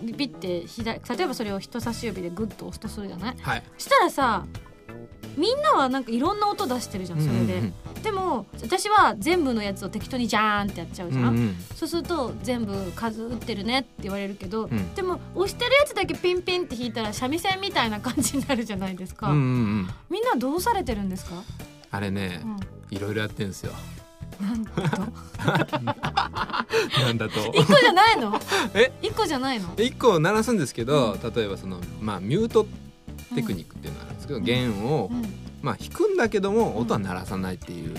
[0.01, 3.35] ピッて左例えばそれを人差し指でグッと押すとするじゃない？
[3.41, 3.63] はい。
[3.77, 4.45] したらさ
[5.37, 8.01] みんなはなんかいろんな音出してるじゃんそれで、うんうん。
[8.03, 8.11] で。
[8.11, 11.55] も私は全部のやつを適当にジャーンってやっちゃうじゃん、うんうん。
[11.75, 14.93] そうすると全部数打ってるねって言われるけど、うん。
[14.93, 19.45] でも押してるやつだけピンピンって弾いたら三味線みたいな感じになるじゃないですか、うんうんう
[19.83, 19.89] ん。
[20.09, 21.35] みんなどうされてるんですか、
[21.91, 23.71] あれねう、ん、いろいろやってんですよ。
[24.41, 24.81] なんと。
[24.81, 24.87] な
[27.13, 27.39] んだと。
[27.53, 28.39] 一個じゃないの？
[28.73, 28.91] え？
[29.01, 29.75] 一個じゃないの？
[29.75, 32.65] で一個鳴らすんですけど、例えばそのまあミュート
[33.35, 35.21] テクニックっていうのがあるんですけど、弦をうん。
[35.61, 37.95] まあ弾くんだけども音は鳴らさないっていう。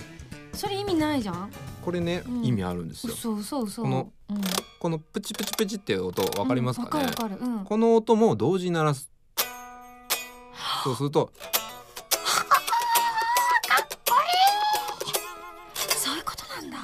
[0.53, 1.51] それ意味ないじゃん？
[1.85, 2.45] これね、うん。
[2.45, 3.15] 意味あるんですよ。
[3.15, 3.85] そうそうそう。
[3.85, 4.41] このうん。
[4.81, 7.07] このプチプチプチっていう音わかりますかね？
[7.07, 9.09] かかこの音も同時に鳴らす。
[10.85, 11.31] そうすると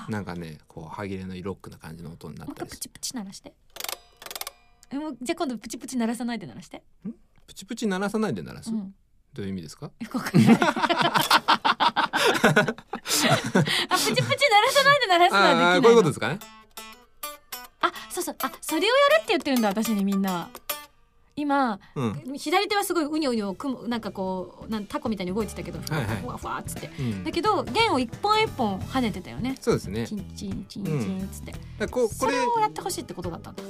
[0.08, 3.52] なんかねこう歯切れのいいロックな感じの音になったプチプチ鳴らして。
[4.90, 6.82] えもうじゃあ今度プチプチ鳴らさないで鳴らして。
[7.46, 8.94] プチプチ鳴らさないで鳴らす、うん。
[9.34, 9.90] どういう意味ですか？
[10.00, 10.58] よくわかんない。
[10.58, 10.62] あ
[13.04, 16.38] プチプチ鳴らさないで鳴らすのはできないこういうことですかね？
[17.80, 18.36] あそうそう。
[18.42, 18.92] あそれをやる
[19.22, 20.48] って言ってるんだ私にみんなは
[21.40, 26.16] 今うん、左手はすごいうにょうにょくもなんかこうなんタコみたいに動いてたけどふわはいはい。
[26.16, 26.90] ふわふわっつって。
[26.98, 27.24] うん。
[27.24, 29.56] だけど弦を一本一本跳ねてたよね。
[29.60, 30.06] そうですね。
[30.06, 32.38] チンチンチンチンっつって、だからこうこれ。
[32.46, 33.62] をやってほしいってことだったんだ。
[33.62, 33.66] ん？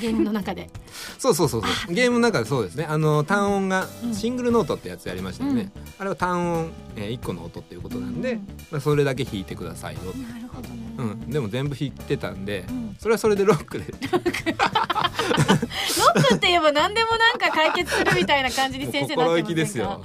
[0.00, 0.70] ゲームの中で。
[1.18, 1.94] そうそうそうそう。
[1.94, 2.86] ゲームの中でそうですね。
[2.88, 4.14] あの単音がうん。
[4.14, 8.46] シングルノートってやつやりましたよね、あれは単音、えー、1個の音っていうことなんで、うん。
[8.70, 10.00] まあ、それだけ弾いてくださいよ。
[10.14, 10.76] なるほどね。
[10.98, 12.96] うん、でも全部弾いてたんで、うん。
[12.98, 13.84] それはそれでロックで。
[13.86, 14.20] ロッ
[16.28, 19.26] クって言えば何でもなんか解決するみたいな感じに 先生なってませんか？
[19.26, 20.02] 心意気ですよ。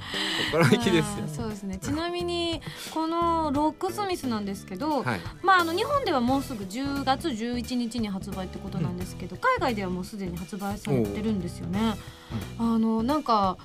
[0.50, 1.28] 心意気ですよ。
[1.34, 1.78] そうですね。
[1.78, 2.60] ちなみに
[2.92, 5.20] このロックスミスなんですけど、はい。
[5.42, 11.94] まああの日本ではもうすぐ10月11日に発売ってことなんですけど、海外ではもうすでに発売されてるんですよね。
[12.58, 13.56] あのなんか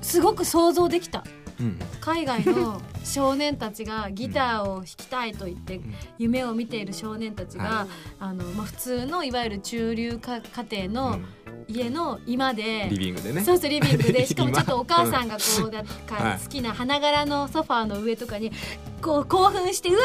[0.00, 1.24] すごく想像できた。
[1.60, 1.78] うん。
[2.00, 5.94] 海外の 少年たちがギターを弾きたいと言ってん。
[6.18, 7.86] 夢を見ている少年たちが、は
[8.20, 11.24] あのまあ、普通のいわゆる中流家家庭のうん。
[11.70, 13.44] 家の居間で、リビングでね。
[13.44, 16.38] そうそうリビングで しかもちょっとお母さんがこうだかはい。
[16.38, 18.52] 好きな花柄のソファーの上とかに
[19.00, 19.98] こう興奮してうわ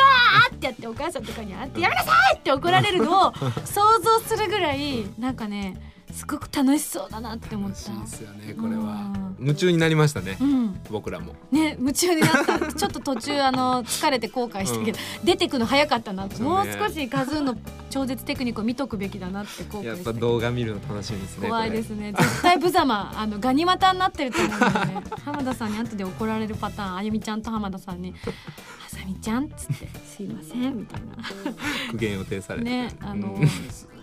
[0.51, 3.33] ーってやってお母さんとかにあってやめなさいって怒られるのを
[3.65, 7.71] 想像するぐらいなんかねすごく楽しそうだなって思っ。
[7.71, 8.81] 楽したいですよねこれは。
[8.81, 9.35] うん。
[9.39, 11.33] 夢中になりましたねうん、僕らも。
[11.51, 12.73] ね夢中になった。
[12.73, 17.55] ちょっと途中あの疲れて後悔したけど、出てくの早かったなもう少しカズーの
[17.89, 22.13] 超絶テクニックを見とくべきだなって後悔やっぱ動画見るの楽しみですね怖いですね。
[22.13, 25.03] 絶対無様あのガニ股になってると思うんだよね。
[25.25, 28.13] 浜田さんに後で怒られるパターンあゆみちゃんと浜田さんに
[28.85, 31.15] 「あさみちゃん」っつって「すいません」みたいな。
[31.91, 32.69] 苦言を呈されて。
[32.69, 33.47] ねあの、うん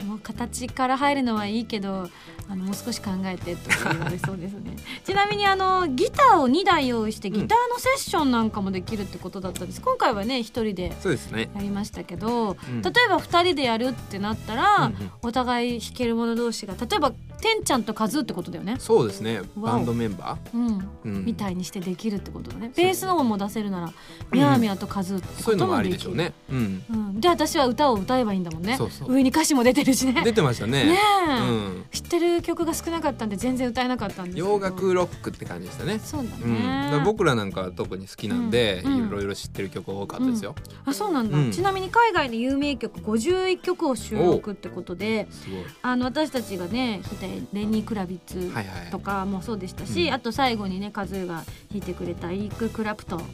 [0.04, 2.08] もう形から入るのはいいけど
[2.48, 4.76] あのもう少し考えてとか言われそうですね。
[5.04, 9.80] ちなみにあのギターを2台用意してギターのセッションなんかもできるってことだったんです。
[9.80, 11.50] 今回はね一人でそうですね。
[11.54, 12.82] やりましたけど、うん。
[12.82, 15.10] 例えば2人でやるってなったら、うんうん。
[15.22, 19.40] お互い弾ける者同士が例えばてんちゃんとカズーってことだよね、そうですね。
[19.56, 21.24] バンドメンバうん、ーうん。
[21.24, 22.70] みたいにしてできるってことだね。
[22.76, 23.92] ベースの方も出せるなら
[24.30, 26.32] ミャーミャーとカズーってそういうのもあこともできるりでしょうね。
[26.50, 26.84] うん。
[26.90, 28.76] うん、で私は歌を歌えばいいんだもんね。
[28.76, 29.12] そうそう。
[29.12, 30.22] 上に歌詞も出てるしね。
[30.24, 30.85] 出てましたね。
[30.85, 30.98] ね
[31.29, 31.85] え、うん。
[31.90, 34.48] 知ってる曲が少なかったんで全然歌えなかったんですけど。
[34.48, 35.98] 洋楽ロックって感じでしたね。
[35.98, 39.07] そうだうん、だね、から僕らなんかは特に好きなんで、うん。
[39.09, 41.53] いろいろ知ってる曲多かったですよ、あそうなんだ、うん。
[41.53, 45.64] ちなみに海外の有名曲51曲を収録ってことですごい。
[45.83, 50.14] あの私たちがね弾いたレニー・クラビッツはいはいとかもそうでしたし、うん。
[50.14, 53.16] あと最後にねカズーが弾いてくれたエリック・クラプト。
[53.16, 53.24] ン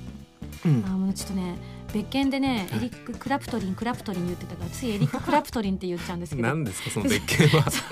[0.64, 0.84] うん。
[0.86, 1.56] あもうちょっとね
[1.92, 2.78] 別件でねはい。
[2.78, 6.48] エリック・クラプトリンクラプトリン言ってたからついエリック・クラプトリンって言っちゃうんですけど。
[6.48, 7.70] 何ですかその別件は？
[7.70, 7.82] す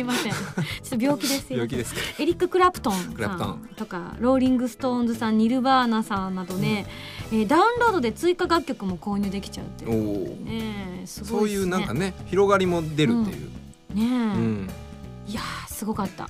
[0.00, 0.32] いません。
[0.32, 2.00] ちょっと病気ですよ病気ですか？
[2.18, 6.86] エリック・クラプトンさんとかローリング・ストーンズさんニルバーナさんなどね、
[7.30, 11.64] えーダウンロードで追加楽曲も購入できちゃうっていうおおねすそういごいっすね。
[11.64, 13.52] うなんかね広がりも出るっていう、ね
[13.96, 14.68] え、うん
[15.26, 16.28] いやーすごかった。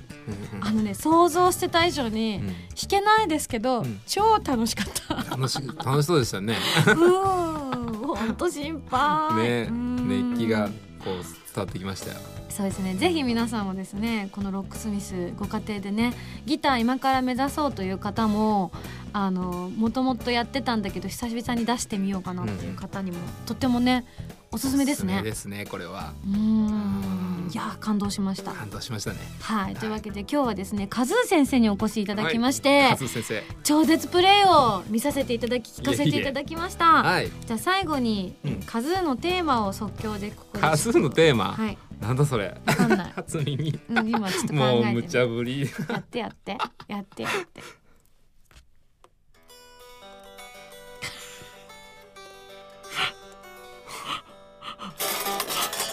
[0.53, 0.67] うんうん。
[0.67, 2.47] あのね想像してた以上に、うん。
[2.47, 2.55] 弾
[2.89, 4.01] けないですけど、うん。
[4.07, 5.15] 超楽しかった。
[5.31, 6.57] 楽し楽しそうでしたね。
[6.87, 8.17] うーん。
[8.17, 9.37] ほんと心配。
[9.37, 9.67] ね。
[9.71, 10.33] うん。
[10.35, 10.69] 熱気が
[11.03, 11.23] こう伝
[11.57, 12.19] わってきましたよ
[12.53, 12.95] そうですね。
[12.95, 16.13] ぜひ皆さんもですねこのロックスミスご家庭でね
[16.45, 18.73] ギター今から目指そうという方も
[19.15, 24.05] あのもともとやってたんだけど久々に出してみようかなっていう方にも、とってもね
[24.51, 26.13] おすすめですおすすめねですねこれは。
[26.27, 27.49] うーん。
[27.51, 28.53] いやー感動しました。
[28.53, 29.19] 感動しましたね。
[29.41, 29.75] はい。
[29.75, 33.43] というわけで今日はですねカズー先生にお越しいただきまして、カズ先生。
[33.65, 37.03] 超絶プレイを見させていただき聞かせていただきました。
[37.03, 37.31] はい。
[37.47, 38.63] じゃあ最後に、うん。
[38.63, 42.49] カズーのテーマを即興でここでカズのテーマ、はいなんだそれ。
[42.67, 43.81] わかんない、 初耳。
[43.91, 45.61] うん、今ちょっと考もうえて無茶ぶり。
[45.61, 46.59] やってやって。
[46.89, 47.63] やってやって。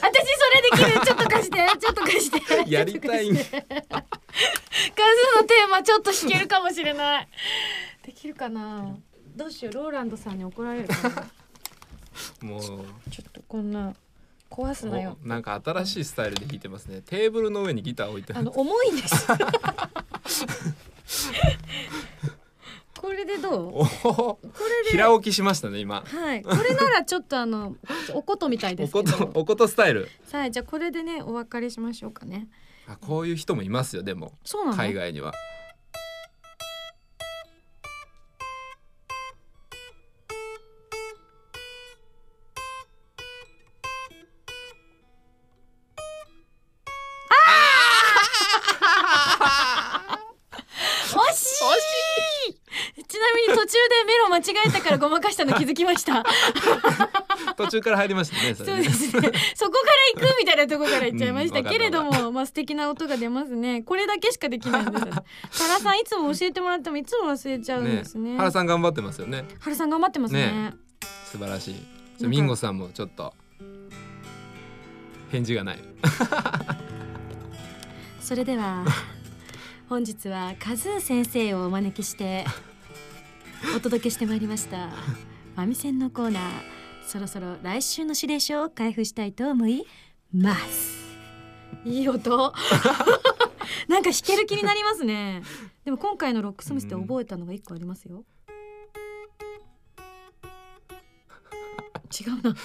[0.01, 1.05] 私それできる。
[1.05, 1.57] ちょっと貸して。
[1.79, 2.71] ちょっと貸して。
[2.71, 7.27] やりたいんちょっと貸してカズーのテーマちょっと弾けるかもしれない。
[8.03, 8.95] できるかな？
[9.35, 9.73] どうしよう。
[9.75, 11.27] ローランドさんに怒られるかな？
[12.49, 12.61] もう。
[12.61, 13.93] ちょっとこんな
[14.49, 15.17] 壊すなよ。
[15.23, 17.01] おなんか新しいスタイルで弾いてますね。
[17.05, 19.27] テーブルの上にギター置いてあの重いんです。
[22.97, 23.71] これでどう？
[23.71, 24.91] これで？
[24.91, 26.03] 平置きしましたね今。
[26.05, 26.43] はい。
[26.43, 27.75] これならちょっとあの
[28.13, 29.11] おことみたいでおすけど。
[29.11, 30.09] ことおことスタイル。
[30.31, 32.49] はいじゃあこれでねお別れしましょうかね。
[32.87, 34.33] あこういう人もいますよでも。
[34.43, 34.77] そうなの？
[34.77, 35.33] 海外には
[53.69, 56.25] 中でメロ間違えたからごまかしたの気づきました。
[57.55, 59.31] 途中から入りましたねそそうですね。
[59.55, 63.83] そこから行くみたいなとこから行っちゃいましたうんけれどわかも、まあ素敵な音が出ますね。
[63.83, 65.13] これだけしかできないんですよ。
[65.51, 68.37] 原さんいつも教えてもらってもいつも忘れちゃうんですね。
[68.37, 69.45] 原さん頑張ってますよね。
[69.59, 70.39] 原さん頑張ってますね。
[70.47, 70.73] ね
[71.25, 71.75] 素晴らしい。
[72.17, 73.33] じゃミンゴさんもちょっと
[75.31, 75.79] 返事がない。
[78.21, 78.85] それでは
[79.87, 82.45] 本日はカズー先生をお招きして
[83.75, 84.89] お届けしてまいりました。
[84.89, 86.43] ファミセンのコーナー。
[87.05, 89.85] そろそろ来週の指令書を開封したいと思い
[90.33, 90.99] ます。
[91.83, 92.53] いい音。
[93.87, 95.41] なんか弾ける気になりますね。
[95.83, 98.23] でも今回のロックスミスで覚えたのが一個ありますよ、
[102.19, 102.55] 違うな。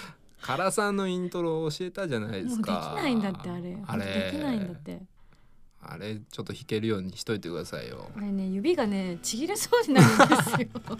[0.42, 3.78] カラさんのイントロ教えたじゃないでもうできないんだってあれ。
[3.86, 4.04] あれ。
[4.04, 5.00] できないんだって
[5.88, 8.10] あれちょっと弾けるようにしといてくださいよ。
[8.16, 10.68] あれね指がねちぎれそうになるんですよ。
[10.88, 10.96] も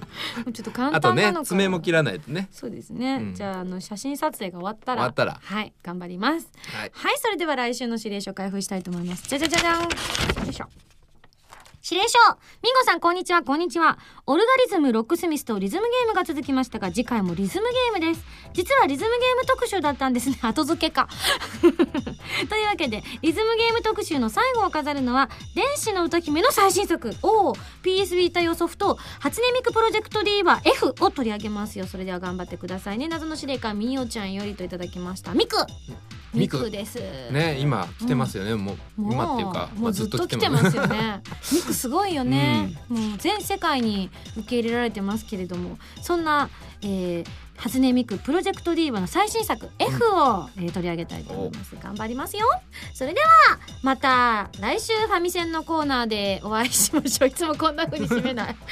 [0.47, 1.33] うちょっと簡あとね単な。
[1.33, 2.49] のから爪も切らないとね。
[2.51, 3.35] そうですね、うん。
[3.35, 5.01] じゃああの写真撮影が終わったら。
[5.01, 5.40] 終わったら。
[5.42, 6.51] はい頑張ります。
[6.73, 6.90] はい。
[6.92, 9.29] はいそれでは来週の指令書開封したいと思います。
[9.29, 9.83] じゃじゃじゃじゃん。
[9.83, 9.88] よ
[10.49, 10.68] いしょ
[11.87, 12.18] 指令書。
[12.62, 13.42] ミンゴさんこんにちは。
[13.42, 13.99] こんにちは。
[14.25, 18.25] オルガリズムロックスミスとリズムゲームが続きましたが次回もリズムゲームです。
[18.55, 20.38] 実はリズムゲーム特集だったんですね。
[20.40, 21.11] 後付けか。
[21.61, 27.14] というわけでリズムゲーム特集の最後を飾るのは電子の歌姫の最新作。
[27.20, 31.87] おお PS ビータ用ソフト初音ミクプロジェクト D は F を取り上げますよ。
[31.87, 33.09] それでは頑張ってくださいね。
[33.09, 35.35] 謎の司令官みおちゃんよりといただきました。
[35.35, 35.59] ミク。
[36.33, 36.64] ミミク。
[36.64, 36.99] クです。
[37.31, 40.77] ね今来てますよね、もうもう今っていうかもうずっと来てます。
[40.77, 41.23] よね。
[41.53, 45.78] ミ クすごいよね、うもう全世界に受け入れられてますけれども。
[46.02, 46.48] そんな、
[46.82, 51.76] えー、初音ミクプロジェクト D の最新作 F を、えー取り上げたいと思います。
[51.76, 52.46] 頑張りますよ。
[52.92, 53.26] それでは
[53.82, 57.28] また来週ファミセンのコーナーでお会いしましょう。
[57.28, 58.56] いつもこんな風に締めない。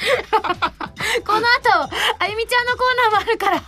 [1.25, 3.61] この後あゆみちゃんのコーナーもあるから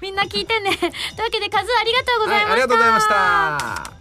[0.00, 0.76] みんな聞いてね。
[0.76, 0.94] というわ
[1.30, 3.08] けでカズありがとうござはいい、ました、ありがとうございまし
[3.92, 3.97] た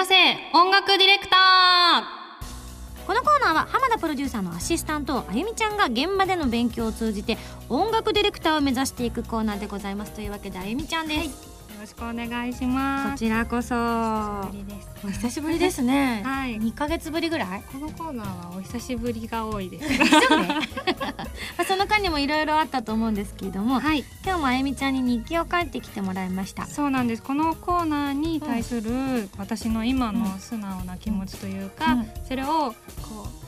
[0.00, 0.14] 指せ
[0.54, 3.06] 音楽ディレクター。
[3.06, 7.36] このコーナーは浜田プロデューサーのアシスタントあゆみちゃんが現場での勉強を通じて
[7.68, 10.12] 音楽ディレクターを目指していくコーナーでございます。
[10.12, 11.49] というわけであゆみちゃんです、よ
[11.80, 13.18] ろしくお願いしまこす。
[13.18, 14.88] ちらこそ久しぶりです。
[15.04, 16.58] お久しぶりですね はい。
[16.58, 17.62] 2ヶ月ぶりぐらい？
[17.72, 19.88] このコーナーはお久しぶりが多いです。
[21.66, 24.04] その間にもいろいろあったと思うんですけれどもはい。
[24.24, 27.22] 今日もあゆみちゃんに日記を書いてきてもらいましたそうなんです。
[27.22, 33.40] このコーナーに対する私の今の素直な気持ちというか、うんそれをこう。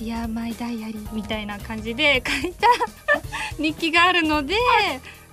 [0.00, 2.66] Dear My Diary みたいな感じで書いた
[3.62, 4.54] 日記があるので、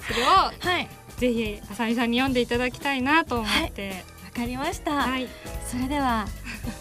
[0.06, 4.06] それをはいぜひあさみさんに読んでいただきたいなと思って。
[4.24, 5.28] わかりました、はい。
[5.66, 6.28] それでは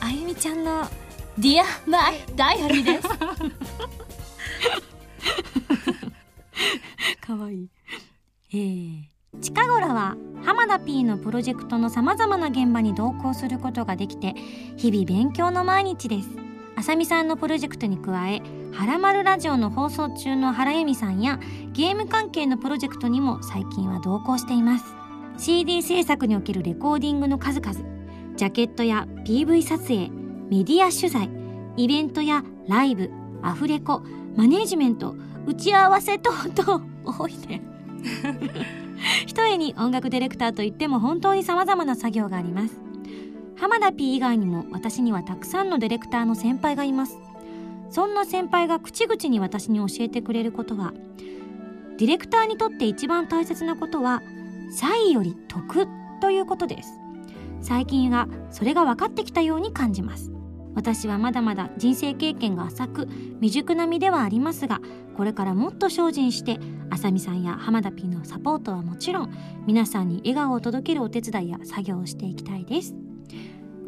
[0.00, 3.08] あゆみちゃんの「Dear My Diary」です
[7.20, 7.68] かわいい
[8.52, 9.02] えー、
[9.40, 14.34] 近頃は浜田 P のプロジェクトのさまざまな現場に同行することができて
[14.76, 16.45] 日々勉強の毎日です
[16.76, 21.40] あさみさんのプロジェクトに加え「はらまるラジオ」の放送中の原由美さんや
[21.72, 24.84] ゲーム関係のプロジェクトにも最近は同行しています。
[25.38, 27.74] CD 制作におけるレコーディングの数々
[28.36, 30.10] ジャケットや PV 撮影
[30.50, 31.30] メディア取材
[31.76, 33.10] イベントやライブ
[33.42, 34.02] アフレコ
[34.34, 35.14] マネージメント
[35.46, 37.62] 打ち合わせ等々多いね。
[39.26, 42.85] ひとえに音楽ディレクターといっても本当に様々な作業があります
[43.56, 47.18] 浜田 P 以外にも私にはたくさんのディレクターの先輩がいます。
[47.90, 50.92] そんな先輩が口々に私に教えてくれることは
[51.98, 54.22] ディレクターにとって一番大切なことは
[54.70, 55.86] 才より得
[56.20, 57.00] ということです。
[57.62, 60.30] 最近はそれが分かってきたように感じます。
[60.74, 63.08] 私はまだまだ人生経験が浅く
[63.40, 64.82] 未熟な身ではありますが
[65.16, 66.58] これからもっと精進して
[66.90, 69.34] あさみさんや浜田 P のサポートはもちろん
[69.66, 73.05] 皆さんに笑顔を届けるお手伝いや作業をしていきたいです。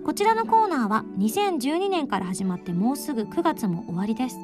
[0.09, 4.39] こちらのコーナーは2012年から始まってもうすぐ9月も終わりです。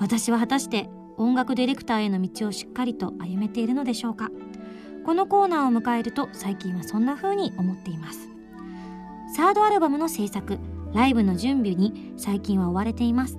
[0.00, 4.30] 私は果たして音楽ディレクターへの道をしっかりと歩めているのでしょうか。
[5.04, 8.30] このコーナーを迎えると最近はそんな風に思っています。
[9.36, 10.58] サードアルバムの制作
[10.94, 13.38] ライブの準備に最近は追われています。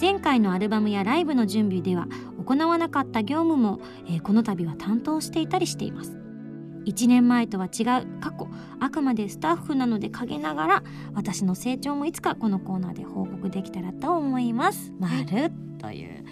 [0.00, 2.06] 前回のアルバムやライブの準備では
[2.44, 6.15] 行わなかった業務も、えーこの度は担当していたりしています。
[6.86, 8.48] 1年前とは違う過去
[8.80, 10.82] あくまでスタッフなので陰ながら
[11.14, 14.92] 私の成長もいつかこのコーナーで報告できたらと思います。
[14.98, 16.24] まるという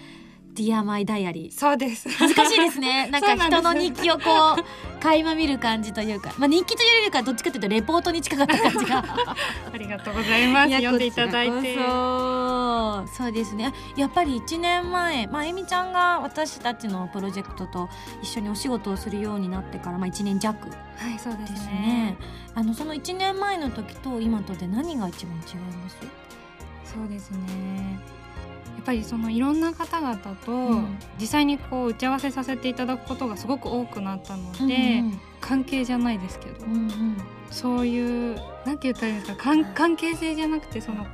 [0.53, 2.07] ディアマイダイアリーそうです。
[2.07, 4.21] 難しいですねなんか人の日記をこ
[4.57, 9.03] う垣間見る感じというか、まあ、日記というよりかどっちかというとレポートに近かった感じが
[9.73, 10.71] ありがとうございます。
[10.71, 11.77] 読んでいただいて。
[13.15, 13.73] そうですね。
[13.95, 17.87] やっぱり1年前、まあ、えみちゃんが私たちのプロジェクトと
[18.21, 20.67] 一緒にお仕事をするようになってから、まあ、1年弱
[20.97, 21.71] はい、そうですね。
[21.71, 22.17] ね。
[22.53, 25.41] あのその1年前の時と今とで何が一番違い
[25.77, 25.97] ます？
[26.83, 27.99] そうですね。
[28.85, 30.97] ぱりそのいろんな方々とうん。
[31.19, 35.19] 実際にこう打ち合わせさせていただくことがすごく多くなったので、うん。
[35.41, 37.17] 関係じゃないですけど、うんうん。
[37.49, 38.35] そういう
[38.65, 39.43] なんて言ったらいいんですか？
[39.43, 41.05] 関関係性じゃなくてその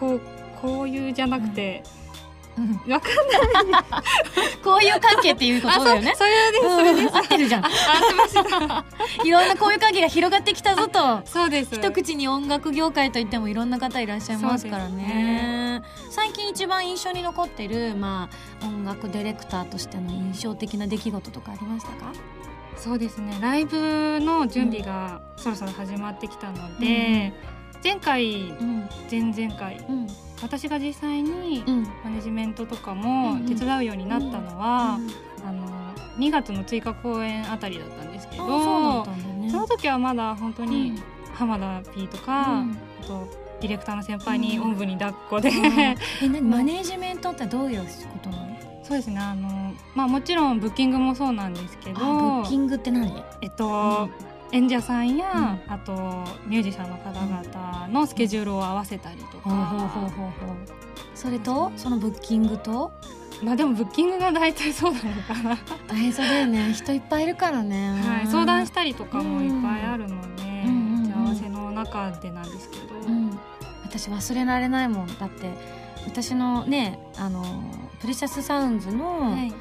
[0.00, 0.20] こう
[0.64, 1.82] こういうじゃなくて、
[2.56, 2.92] うん。
[2.92, 3.08] わか
[3.62, 3.82] んない。
[4.62, 6.14] こういう関係っていうことだよね。
[6.16, 7.66] それですそれです、うん合ってるじゃん。
[7.66, 7.74] あす
[8.12, 8.40] いませ
[9.24, 11.20] んいろんなこういう関係が広がってきたぞと。
[11.26, 11.74] そうです。
[11.74, 15.82] 一口に音楽業界といってもいろんな方いらっしゃいますからね。
[16.10, 18.30] 最近一番印象に残ってる、ま
[18.62, 22.12] あ、音楽ディレクターとしての印象的な出来事とかありましたか？
[22.78, 23.36] そうですね。
[23.42, 27.34] ライブの準備がそろそろ始まってきたので、
[27.82, 28.88] 前回うん。
[29.10, 29.84] 前々回。
[29.88, 30.06] うん
[30.44, 31.82] 私が実際にうん。
[32.04, 34.98] マネジメントとかも手伝うようになったのは、
[35.44, 35.66] あの
[36.18, 39.50] 2月の追加公演あたりだったんですけあどそね。
[39.50, 42.78] その時はまだ本当に浜田 P とか、うん。
[43.02, 43.28] あと
[43.60, 44.64] ディレクターの先輩にうん。
[44.64, 45.56] おんぶに抱っこで、うん。
[45.80, 46.40] え何？
[46.42, 47.88] マネージメントってどういうこ
[48.22, 48.54] となの？
[48.84, 52.06] そうですねあの、まあ、もちろんブッキングもそうなんですけどあブ
[52.46, 53.24] ッキングって何？
[53.40, 54.10] えっと、
[54.54, 55.92] 演者さんや、うあと
[56.46, 59.90] ミュージシャンの方々のスケジュールを合わせたりとか、
[61.16, 62.92] それとそのブッキングと？
[63.42, 66.72] まあでもブッキングが大体そうなのかな、大変そうだよね。
[66.72, 70.42] 人いっぱいいるからね、はい、相談したりとかもいっぱいあるので、
[71.02, 73.36] 打ち合わせの中でなんですけど、うん、
[73.82, 75.18] 私忘れられないもん。
[75.18, 75.50] だって
[76.06, 77.44] 私のねあの
[78.00, 79.52] プレシャスサウンズのはい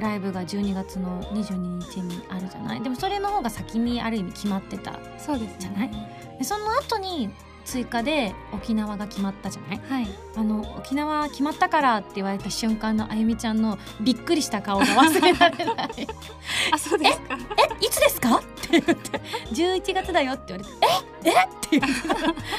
[0.00, 2.80] ライブが12月の22日にあるじゃない？
[2.82, 5.56] でもそれの方が先にある意味決まってたそうですね。
[5.60, 5.90] じゃない？
[6.38, 7.30] でその後に
[7.66, 9.80] 追加で沖縄が決まったじゃない？
[9.88, 10.08] はい。
[10.36, 15.88] あの沖縄決まったからって言われた瞬間のあゆみちゃんのびっくりした顔が忘れられない。
[16.72, 17.36] あそうですか。
[17.80, 18.36] えいつですか？
[18.36, 19.20] って言って。
[19.52, 20.76] 11月だよって言われて。
[21.24, 21.30] え？
[21.30, 21.32] え？
[21.32, 21.34] っ
[21.70, 21.88] て言って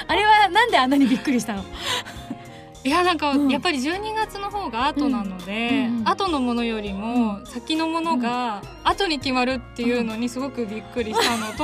[0.08, 1.64] あれはなんであんなにびっくりしたの？
[2.84, 3.50] いやなんか、うん。
[3.50, 5.96] やっぱり12月の方が後なので、うん。
[5.98, 11.64] うん後のものよりも先のものが後に決まるっていうのにすごくびっくりしたのと、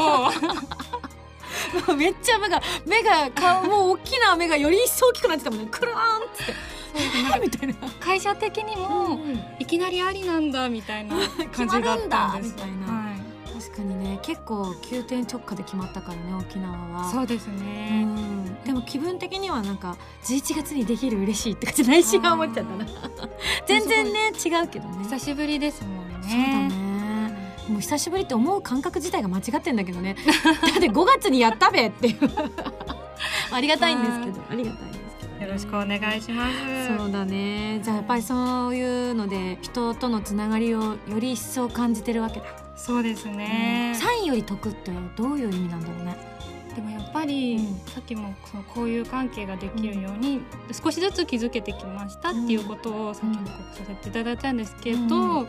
[1.88, 5.68] もう めっちゃ目が目が顔 もう大きな目がより一層大きくなってたもんね。
[5.72, 6.00] クラーンっ
[6.46, 6.78] て。
[7.42, 9.20] みたいな、会社的にも
[9.60, 11.16] いきなりありなんだみたいな
[11.52, 12.56] 感じだったんです。
[12.58, 12.94] たいな。
[12.94, 13.07] はい
[13.78, 17.12] 確かにね結構急転直下で決まったからね沖縄は。
[17.12, 18.64] そうですうね、ん。
[18.64, 22.86] でも気分的にはなんか11月にできる嬉しいって感じ内心は思っちゃったな。
[23.68, 25.04] 全然ね違うけどね。
[25.04, 26.16] 久しぶりですもんね。
[26.24, 27.54] そうだね。
[27.70, 30.16] もう久しぶりって思う感覚自体が間違ってんだけどね。
[30.26, 32.18] だって5月にやったべっていう。
[33.52, 34.42] ありがたいんですけど。
[34.50, 34.97] ありがたい
[35.40, 36.98] よろしくお願いします。
[36.98, 37.80] そうだね。
[37.84, 46.18] じゃあやっぱりそういうので人とのつながりをより一層感じてるわけだ、そうですね、サインより得ってどういう意味なんだろうね。
[46.76, 47.76] でもやっぱり、うん。
[47.88, 54.98] さっきもそのこういう関係ができるように、少しずつ気づけてきましたっていうことをさっき報告させていただいたんですけど、
[55.42, 55.48] うん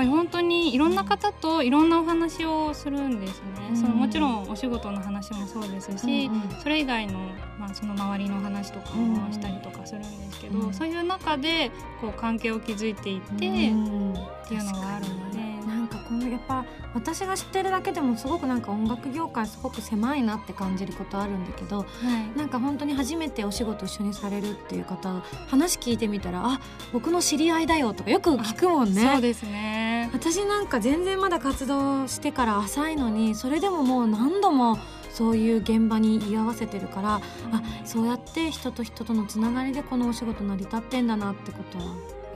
[0.00, 3.76] ぱり本当にいろんな方といろんなお話をするんですね、うん。
[3.76, 6.50] そのもちろんお仕事の話もそうですし、うんうん。
[6.62, 7.18] それ以外の、
[7.58, 10.74] まあ、その周りの話とかもしたりとかするんですけど、うん。
[10.74, 11.70] そういう中で
[12.00, 15.49] こう関係を築いていって、っていうのがあるので。
[15.66, 21.84] なんかこのやっぱ私が知ってるだけでもすごくなんか音楽業界すごく狭いなって感じることあるんだけどは
[22.34, 22.38] い。
[22.38, 26.60] なんか本当に初めてお仕事一緒にされるっていう方話聞いてみたらあ
[26.92, 29.10] 僕の知り合いだよとかよく聞くもんね。
[29.12, 30.10] そうですね。
[30.12, 34.78] 私なんか全然まだ活動してから浅いのにそれでももう何度も
[35.12, 37.20] そういう現場に居合わせてるからあ
[37.84, 41.84] そうやって人と人とのつながりでこのお仕事成り立ってんだなってことは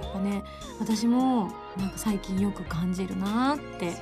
[0.02, 0.44] やっぱね
[0.80, 3.94] 私もなんか最近よく感じるなって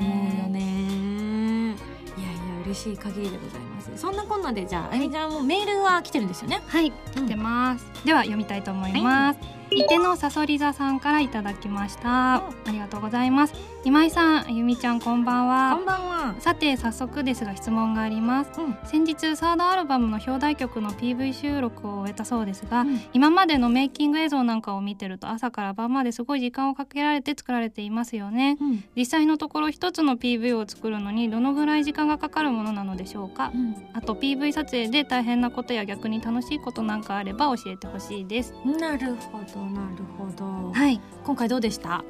[0.00, 1.74] 思うよね。
[2.16, 7.86] いやいや嬉しい限りでございますそんなこんなでじゃああゆみちゃんもメールは来てるんですよねはい、来てます。
[8.04, 9.62] では読みたいと思います。
[9.74, 12.34] いてのさそり座さんからいただきました。
[12.36, 13.54] ありがとうございます。
[13.84, 15.74] 今井さん、あゆみちゃんこんばんは。
[15.76, 18.50] こんばんはさて早速ですが質問があります。
[18.60, 28.58] うん先日サードアルバムの表題曲の PV 収録を終えたそうですが、うん今までのメイキング映像なんかを見てると朝から晩まですごい時間をかけられて作られていますよね。
[28.60, 33.52] うん実際のところ一つの PV を作るのにどのぐらい時間がかかるものなのでしょうか。
[33.92, 38.54] あと PV 撮影で大変なことや逆に楽しいことなんかあれば教えてほしいです。
[38.64, 40.72] なるほどなるほど。
[40.72, 42.04] はい、今回どうでした？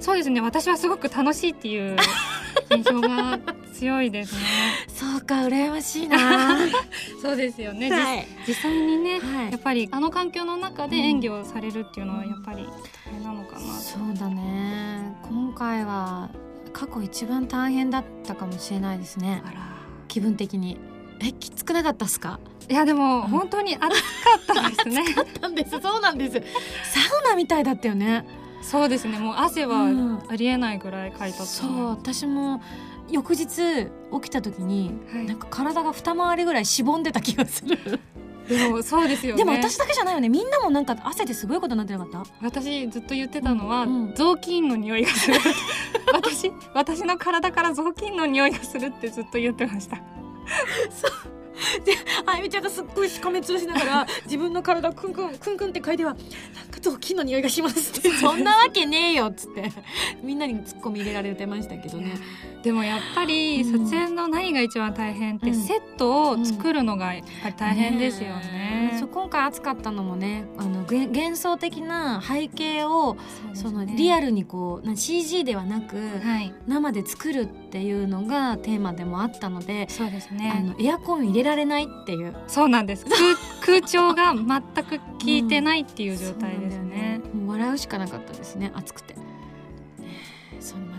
[0.00, 0.40] そうですね。
[0.40, 1.96] 私はすごく楽しいっていう
[2.74, 3.38] 印象が
[3.72, 4.40] 強いですね。
[4.88, 6.58] そうか羨ましいな。
[7.22, 7.90] そうですよね。
[7.92, 8.26] はい。
[8.46, 9.52] 実実際にね、はい。
[9.52, 12.66] やっぱりあの環境の中で演技をされるっていうのはやっぱり
[13.06, 13.60] 大変なのかな。
[13.60, 13.64] と。
[13.66, 15.14] そうだね。
[15.22, 16.28] 今回は
[16.72, 19.42] 過去一番大変だったかもしれないですね。
[19.46, 19.56] あら、
[20.08, 20.78] 気分的に。
[21.20, 22.40] えきつくなかったっすか？
[22.68, 23.92] いやでも本当に暑かっ
[24.46, 25.04] たですね。
[25.40, 25.78] なんです。
[25.80, 26.32] そうなんです。
[26.32, 26.42] サウ
[27.28, 28.26] ナみたいだったよね。
[28.62, 29.18] そうですね。
[29.18, 30.22] もう汗はうん。
[30.28, 32.62] ありえないぐらいかいたう思う私も
[33.10, 35.26] 翌日起きた時に、はい。
[35.26, 37.78] なんか体が二回りぐらいしぼんでた気がする、
[38.48, 39.38] でもそうですよね。
[39.38, 40.28] でも私だけじゃないよね。
[40.28, 42.24] みんなもなんか汗ですごいことになってなかった？
[42.42, 44.04] 私ずっと言ってたのは、うん。
[44.08, 45.36] うん雑巾の匂いがする。
[46.12, 49.96] 私私の体から雑巾の匂いがするってずっと言ってました。
[52.26, 58.10] あゆみちゃんがすっごいしかめつぶしながら 自分の体をクンクンクンクンって書いてはなんか雑巾の匂いがしますって。
[58.10, 59.72] そんなわけねえよっつって。
[60.22, 62.12] みんなにツッコミ入れられてましたけどね
[62.64, 63.86] でもやっぱりうん。
[63.86, 65.54] 撮影の何が一番大変って、うん。
[65.54, 68.96] セットを作るのがやっぱり大変ですよね。
[68.98, 73.16] そう今回暑かったのもねあのげ幻想的な背景を
[73.52, 76.54] そのリアルルにこうな CG ではなく、はい。
[76.66, 82.34] 生で作るっていうのがテーマでもあったので、そうですあねのエアコン入れられないっていう。
[82.46, 83.04] そうなんです。
[83.04, 83.16] 空
[83.60, 86.78] 空調が全く効いてないっていう状態ですね。
[86.78, 89.23] そうなんだよもう笑うしかなかったですね暑くて。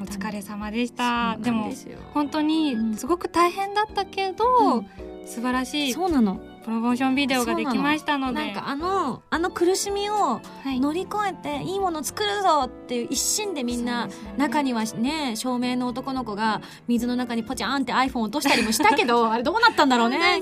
[0.02, 1.38] おた疲れ様でした。
[1.40, 1.72] でも
[2.14, 4.88] 本当にすごく大変だったけど、うん。
[5.26, 6.40] 素晴らしいそうなの。
[6.64, 8.34] プロモーションビデオができましたので。
[8.34, 10.42] なんかあのあの苦しみをは
[10.72, 10.80] い。
[10.80, 14.14] 乗り越えていいもの作るぞっていう一心でみんなね。
[14.38, 20.42] 中にはね照明の男の子が水の中にポチャーンって iPhone 落としたりもしたけど あれどうなったんだろうね。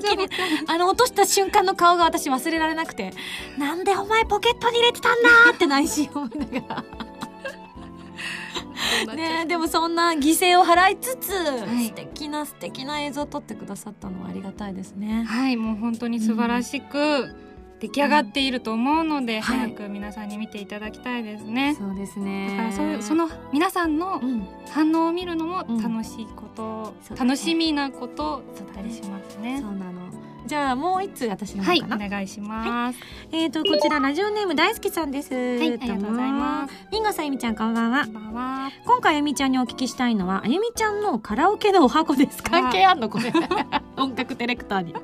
[0.66, 3.12] あの落とした瞬間の顔が私忘れられなくて。
[3.58, 6.84] なんでお前ポケットに入れてたんだって内心思いながら
[9.14, 15.24] ねでもそんな犠牲を払いつつ、い素敵な素敵な映像を撮ってくださったのはありがたいですね。
[15.24, 17.34] はいもう本当に素晴らしく
[17.80, 21.74] 出来上がっていると思うので、はい早く皆さんに見ていただきたいですね。
[21.78, 29.58] そうですだねからそういうその皆さんのうん反応を見るのもうん楽しいこと、そうだね楽しみなことだったりしますね。
[29.60, 30.13] そうなの。
[30.46, 32.06] じゃあもう一通私のはい、方かな。
[32.06, 32.98] お願いします。
[33.32, 35.32] えっ、とこちらラジオネーム大好きさんです。
[35.32, 36.74] ははい、ありがとうございます。
[36.92, 38.12] ミンゴさんゆみちゃんこんばんはこん。
[38.12, 38.70] ばんは。
[38.84, 42.42] 今回あゆみちゃんにお聞きしたいのはあゆみちゃんのカラオケのお箱です。
[42.42, 43.08] 関係あんの？
[43.08, 43.32] これ。
[43.96, 44.94] 音楽ディレクターに。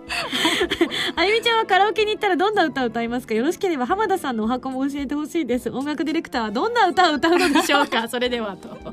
[1.16, 3.32] あゆみちゃんはカラオケに行ったらどんな歌を歌いますか？
[3.34, 5.70] よろしければ浜田さんのお箱も教えてほしいです。
[5.70, 8.06] 音楽ディレクターはどんな歌を歌うのでしょうか？
[8.12, 8.68] それではと。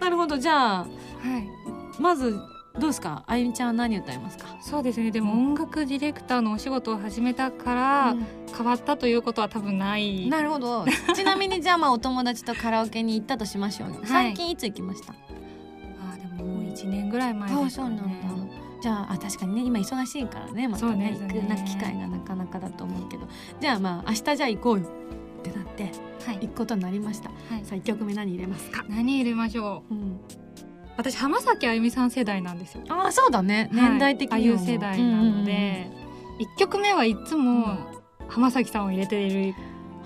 [0.00, 0.86] なるほどじゃあは
[1.38, 1.48] い、
[2.02, 2.38] まず
[2.78, 3.24] どうですか？
[3.26, 4.46] あゆみちゃんは何歌いますか？
[4.60, 5.10] そうですね。
[5.10, 8.16] でも音楽ディレクターのお仕事を始めたから
[8.56, 10.28] 変わったということは多分ない。
[10.28, 10.84] なるほど。
[11.14, 14.00] ちなみにじゃあまあお友達とカラオケに行ったとしましょうよ。
[14.04, 15.12] 最近いつ行きました？
[15.12, 18.00] あーでももう一年ぐらい前ですかね。
[18.80, 23.26] じゃああ確かにね今忙しいからねまたそうねね行くな機会がなかなかだと思うけど
[23.60, 24.86] じゃあまあ明日じゃあ行こうよ
[25.40, 25.90] ってなって
[26.24, 27.28] はい行くことになりました。
[27.30, 27.64] はい。
[27.64, 28.84] さあ一曲目何入れますか？
[28.88, 29.94] 何入れましょう？
[29.94, 30.20] うん、
[30.98, 32.82] 私浜崎あゆみさん世代なんですよ。
[32.88, 35.90] ああそうだね年代的はいにはあゆ世代なので、
[36.38, 37.78] 一曲目はいつも
[38.28, 39.54] 浜崎さんを入れている。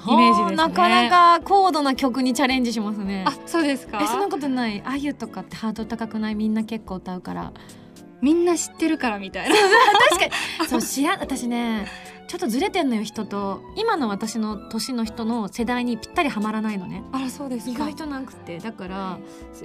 [0.04, 3.24] イメージですねなかなか高度な曲にチャレンジしますね。
[3.26, 4.00] あ、そうですか？
[4.02, 6.34] えそんなことないあゆとかってハード高くない？
[6.34, 7.52] みんな結構歌うから
[8.20, 9.56] みんな知ってるからみたいな。
[10.68, 11.86] そう知ら私ね
[12.28, 17.72] ちょっとずれてんのよ人と今の私の年の人の世代にぴったりはまらないのねあらそうですか。
[17.72, 19.18] 意外となくてだから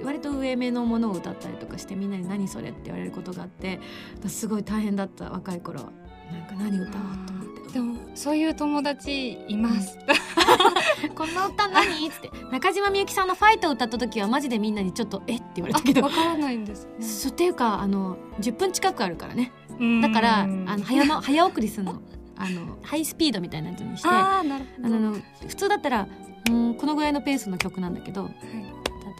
[0.04, 3.80] 割と上目のものを歌ったりとかしてみんなに「何それ?」って言われることがあって
[4.26, 5.86] すごい大変だった若い頃は
[6.30, 7.58] なんか何歌おうと思って。
[7.72, 9.98] でもそういう友達います。
[11.14, 12.06] この歌何？
[12.08, 15.36] っつって中島みゆきさんの「ファイト」を歌った時はマジでみんなにちょっと「え？
[15.36, 17.04] っ?」て言われたけどわからないんですね。
[17.04, 22.00] そうっていうかあの10分近くあるからねうんだからあの早ま早送りするの
[22.38, 24.42] あのハイスピードみたいなやつにしてあ。
[24.44, 25.14] の
[25.46, 26.06] 普通だったら
[26.48, 28.34] うんこのぐらいのペースの曲なんだけどはい。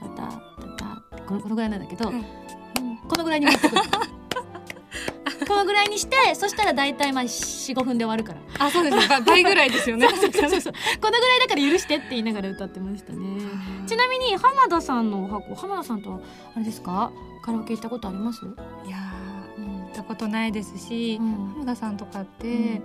[0.01, 2.15] タタタタタこのこのぐらいなんだけど、はい。
[2.15, 2.25] うん
[3.09, 3.83] このぐらいに持ってくる。
[5.49, 8.67] このぐらいにしてそしたら大体まあ45分で終わるから。
[8.67, 10.07] あそうですば倍ぐらいですよね。
[10.09, 10.51] このぐらい
[11.41, 13.19] だから許してって言いながら歌ってましたね。
[13.87, 16.21] ちなみに浜田さんのお箱浜田さんと
[16.55, 17.11] あれですか？
[17.43, 18.99] カラオケ行ったことあります、いや
[19.57, 21.49] 行ったことないですし、うん。
[21.55, 22.83] 浜田さんとかって、うん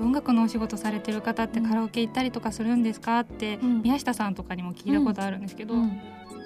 [0.00, 1.68] 音楽のお仕事されてる方ってうん。
[1.68, 3.82] カラオケ行ったりとかするんですかって、うん。
[3.82, 6.00] 宮下さんとかにも聞いたことあるんですけど、うん。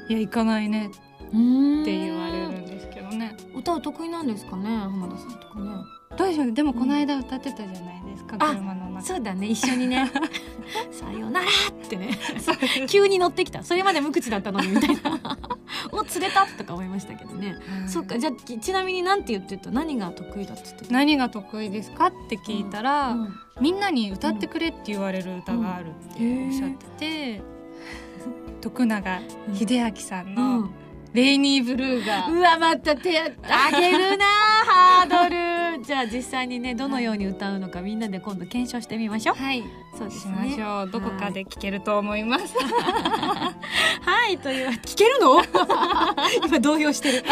[0.08, 0.90] いや行かないね。
[1.10, 3.36] うんって言われるんですけどね。
[3.54, 5.70] 歌は得意なんですかね浜田さんとかね。
[6.16, 6.52] どうでしょうね。
[6.52, 9.02] でもこの間歌ってたじゃないですか、あ車の中。
[9.02, 9.46] そうだね。
[9.48, 10.10] 一緒にね。
[10.90, 11.96] さよならって。
[11.96, 12.18] ね
[12.88, 13.62] 急に乗ってきた。
[13.62, 15.38] それまで無口だったのにみたいな。
[15.92, 17.56] お釣れたとか思いましたけどね、
[17.86, 18.18] そっか。
[18.18, 19.70] じゃあきちなみになんて言ってた？
[19.70, 20.92] 何が得意だって言ってた？
[20.92, 23.34] 何が得意ですかって聞いたら、うん。
[23.60, 27.42] みんなに歌ってくれって言われる歌があるっておっしゃってて、
[28.60, 29.20] 徳永
[29.60, 30.70] 英明さんうのん
[31.16, 32.28] 「レイニーブルーが。
[32.30, 32.94] うわまた。
[32.94, 33.24] 手あ
[33.80, 34.26] げるな
[34.66, 35.34] ハード
[35.78, 35.82] ル。
[35.82, 39.36] じゃあ実際にねどのように歌うのかみんなで今度検証してみましょう。
[39.36, 39.64] はい。
[39.96, 40.90] そうですしましねょう。
[40.90, 42.54] どこかで聞けると思います。
[44.04, 45.40] はいという聞けるの？
[46.46, 47.24] 今動揺してる。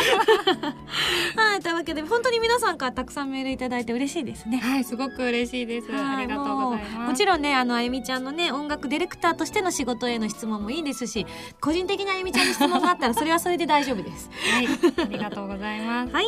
[1.36, 4.58] はいというわけで本当に皆さんからたくさんメールいただいて嬉しいですね。
[4.58, 5.88] はいすごく嬉しいです。
[5.92, 6.94] ありがとうございます。
[6.96, 11.26] ももちろんねあのあゆみちゃんのね音楽ディレクターとしての仕事への質問もいいですし
[11.60, 14.30] 個人的なあゆみちゃんの質問があったらそれはそれで大丈夫です。
[14.52, 14.68] はい
[15.04, 16.12] ありがとうございます。
[16.12, 16.26] はい。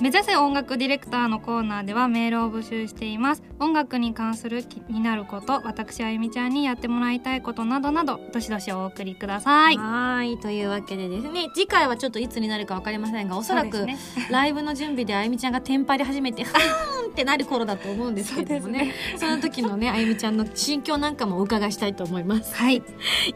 [0.00, 3.42] 目指せ音楽ディレクターのコーナーではメールを募集しています。
[3.60, 9.76] 音楽に関する気になること私あゆみちゃんにやってもらいたいことなどなどどしどしお送りください。
[9.76, 13.96] はいというわけでですね次回はちょっといつになるかわかりませんがおそらく、ね。
[14.28, 18.92] ライブの準備であゆみちゃんがテンパり始めてふーんってなる頃だと思うんですけどもね。
[19.16, 22.56] その時のねあゆみちゃんの心境なんかもお伺いしたいと思います。
[22.56, 22.82] はい。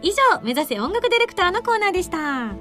[0.03, 2.57] 以上目指せ音楽ディレクターのコーナーでした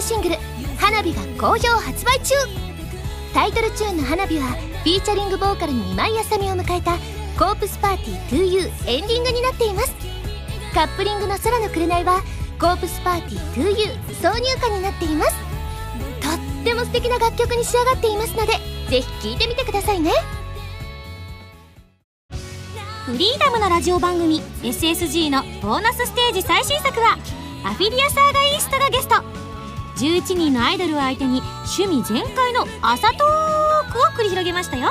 [0.00, 0.36] ュシングル
[0.78, 2.34] 「花火」が好評発売中。
[3.32, 6.96] タイトルチューンの「花火」はフィーチャリングボーカルの今井あさみを迎えた
[7.38, 9.94] 「コープスパーティー 2U」エンディングになっています。
[10.74, 12.22] カップリングの「空の紅」は
[12.58, 15.34] 「コープスパーティー 2U」挿入歌になっています。
[16.20, 18.52] とっても素敵な楽曲に仕上がっていますので
[18.88, 20.12] ぜひ聴いてみてくださいね。
[23.06, 27.18] フリーダムのラジオ番組 SSG のボーナスステージ最新作は
[27.64, 29.49] アフィリアサーガイーストがゲスト。
[30.00, 31.42] 11人のアイドルを相手に
[31.78, 34.88] 趣味全開の朝トークを繰り広げましたよ。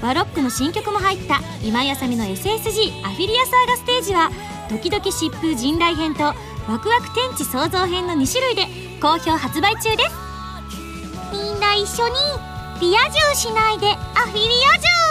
[0.00, 4.30] バロックの新曲も入った今井あさみの SSG アフィリアサーガステージは
[4.70, 6.34] ドキドキ疾風陣雷編とワ
[6.78, 8.62] クワク天地創造編の2種類で
[9.02, 10.30] 好評発売中です。
[11.32, 12.14] みんな一緒に
[12.80, 15.09] リア充しないでアフィリア充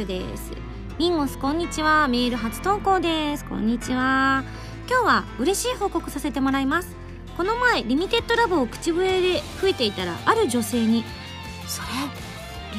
[0.00, 0.52] ルです。
[0.98, 2.08] ミンゴスこんにちは。
[2.08, 3.44] メール初投稿です。
[3.44, 4.44] こんにちは。
[4.88, 6.96] 今日は嬉しい報告させてもらいます。
[7.36, 11.04] この前リミテッドラブを口笛で吹いていたらある女性に
[11.66, 11.88] 「それ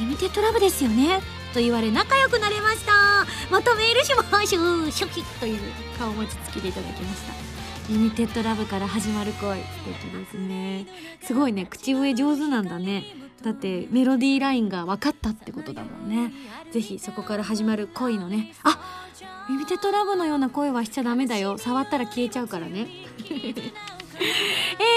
[0.00, 1.20] リミテッドラブですよね」
[1.54, 2.92] と言われ仲良くなれました。
[3.50, 4.90] またメールしましょう。
[4.90, 5.60] ショキという
[5.98, 7.61] 顔文字付きでいただきました。
[7.92, 9.58] リミテッドラブから始まる恋。
[9.60, 10.86] 素敵ですね。
[11.20, 11.66] すごいね。
[11.66, 13.04] 口笛上手なんだね。
[13.42, 16.32] だってメロディーラインが分かったってことだもんね。
[16.70, 18.54] ぜひそこから始まる恋のね。
[18.62, 18.80] あ
[19.50, 21.58] リミテッドラブのような声はしちゃダメだよ。
[21.58, 22.86] 触ったら消えちゃうからね。
[23.28, 23.70] えー、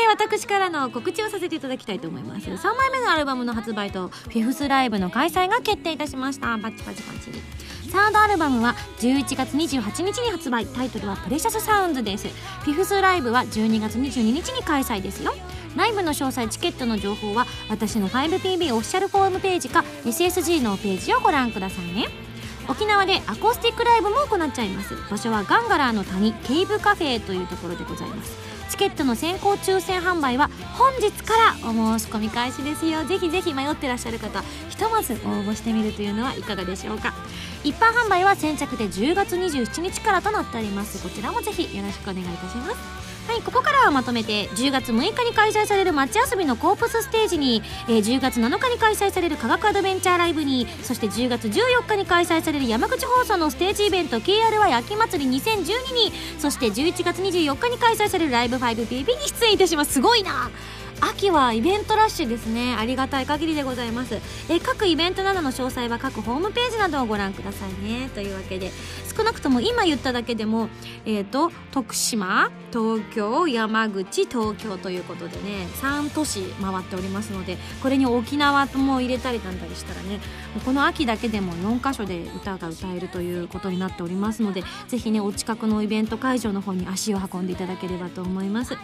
[0.10, 2.48] 私からの告知をさせていただきたいと思います。
[2.48, 6.58] 3枚目のアルバムの発売とフィフスライブの開催が決定いたしました。
[6.60, 7.65] パチパチパチ。
[7.96, 10.66] サードアルバムは11月28日に発売。
[10.66, 12.28] タイトルはプレシャスサウンズです。
[12.28, 15.34] フィフスライブは12月22日に開催ですよ。
[15.78, 22.08] ライブの詳細チケットの情報は私の 5PB オフィシャルホームページか SSG のページをご覧くださいね。
[22.68, 24.94] 沖縄でアコースティックライブも行っちゃいます。
[25.10, 28.36] 場所はガンガラーの谷ケーブカフェというところでございます。
[28.72, 31.34] チケットの先行抽選販売は本日か
[31.64, 33.06] らお申し込み開始ですよ。
[33.06, 35.16] ぜひぜひ迷ってらっしゃる方ひとまず応
[35.46, 37.14] 募してみるというのはいかがでしょうか。
[37.66, 41.02] 一般販売は先着で10月27日からとなっております。
[41.02, 43.06] こちらもぜひよろしくお願いいたします。
[43.28, 59.06] はいここからはまとめて10月6日に開催される街遊びのコープスステージに、えー10月7日に開催される科学アドベンチャーライブにそして10月14日に開催される山口放送のステージイベント KRY 秋祭り2012にそして11月24日に開催されるライブ 5PB に
[59.40, 59.94] 出演いたします。
[59.94, 60.52] すごいな！
[61.02, 62.76] 秋はイベントラッシュですね。
[62.78, 64.20] ありがたい限りでございます。
[64.50, 68.10] え各イベントなどの詳細は各ホームページなどをご覧くださいね。
[68.14, 68.72] というわけで
[69.16, 70.70] 少なくとも今言っただけでも
[71.06, 80.20] えっ、と徳島東京山口東京ということでね3都市回っておりますのでこれに沖縄も入れたりなんだりしたらね
[80.66, 88.78] この秋だけでも4カ所で歌が歌えるということになっておりますのでぜひねお近くのイベント会場の方に足を運んでいただければと思います。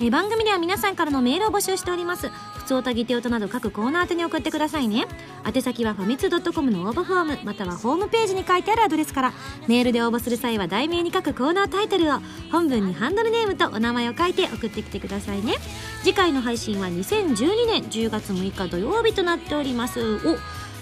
[0.00, 2.28] えー番組では皆さんからのメールを募集しております。
[2.56, 5.06] 普通おたぎておとなど各コーナー宛てに送ってくださいね。
[5.46, 9.32] 宛先はファミツー .com の応募フォームまたはホームページに書いてあるアドレスから。
[9.68, 12.18] メールで応募する際は題名に書くコーナータイトルを
[12.50, 15.54] 本文にハンドルネームとお名前を書いて送ってきてくださいね。
[16.02, 20.16] 次回の配信は2012年10月6日土曜日となっております。
[20.26, 20.38] お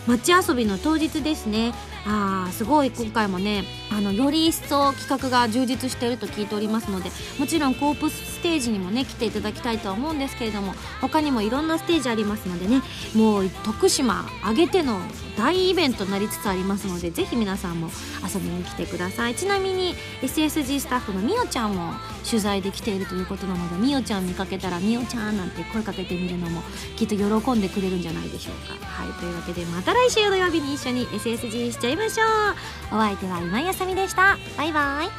[0.06, 1.74] 街遊びの当日ですね。
[2.06, 12.82] あーすごい今回もねあのより一層企画が充実していると聞いておりますのでもちろんコープステージにもね来ていただきたいとは思うんですけれども他にもいろんなステージありますのでね
[13.14, 15.00] もう徳島挙げての
[15.36, 17.88] 大イベントになりつつありますのでぜひ皆さんも
[18.22, 19.34] 遊びに来てください。
[19.34, 21.94] ちなみに SSG スタッフのみおちゃんも
[22.28, 26.60] 取材で来ているということなのでみおちゃん見かけたらみおちゃんなんて声かけてみるのも
[26.96, 28.86] きっと喜んでくれるんじゃないでしょうか。
[28.86, 32.24] はいというわけでまた来週土曜日に一緒に SSG しちゃいいましょ
[32.92, 32.96] う。
[32.96, 34.38] お相手は今やさみでした。
[34.56, 35.10] バイバイ。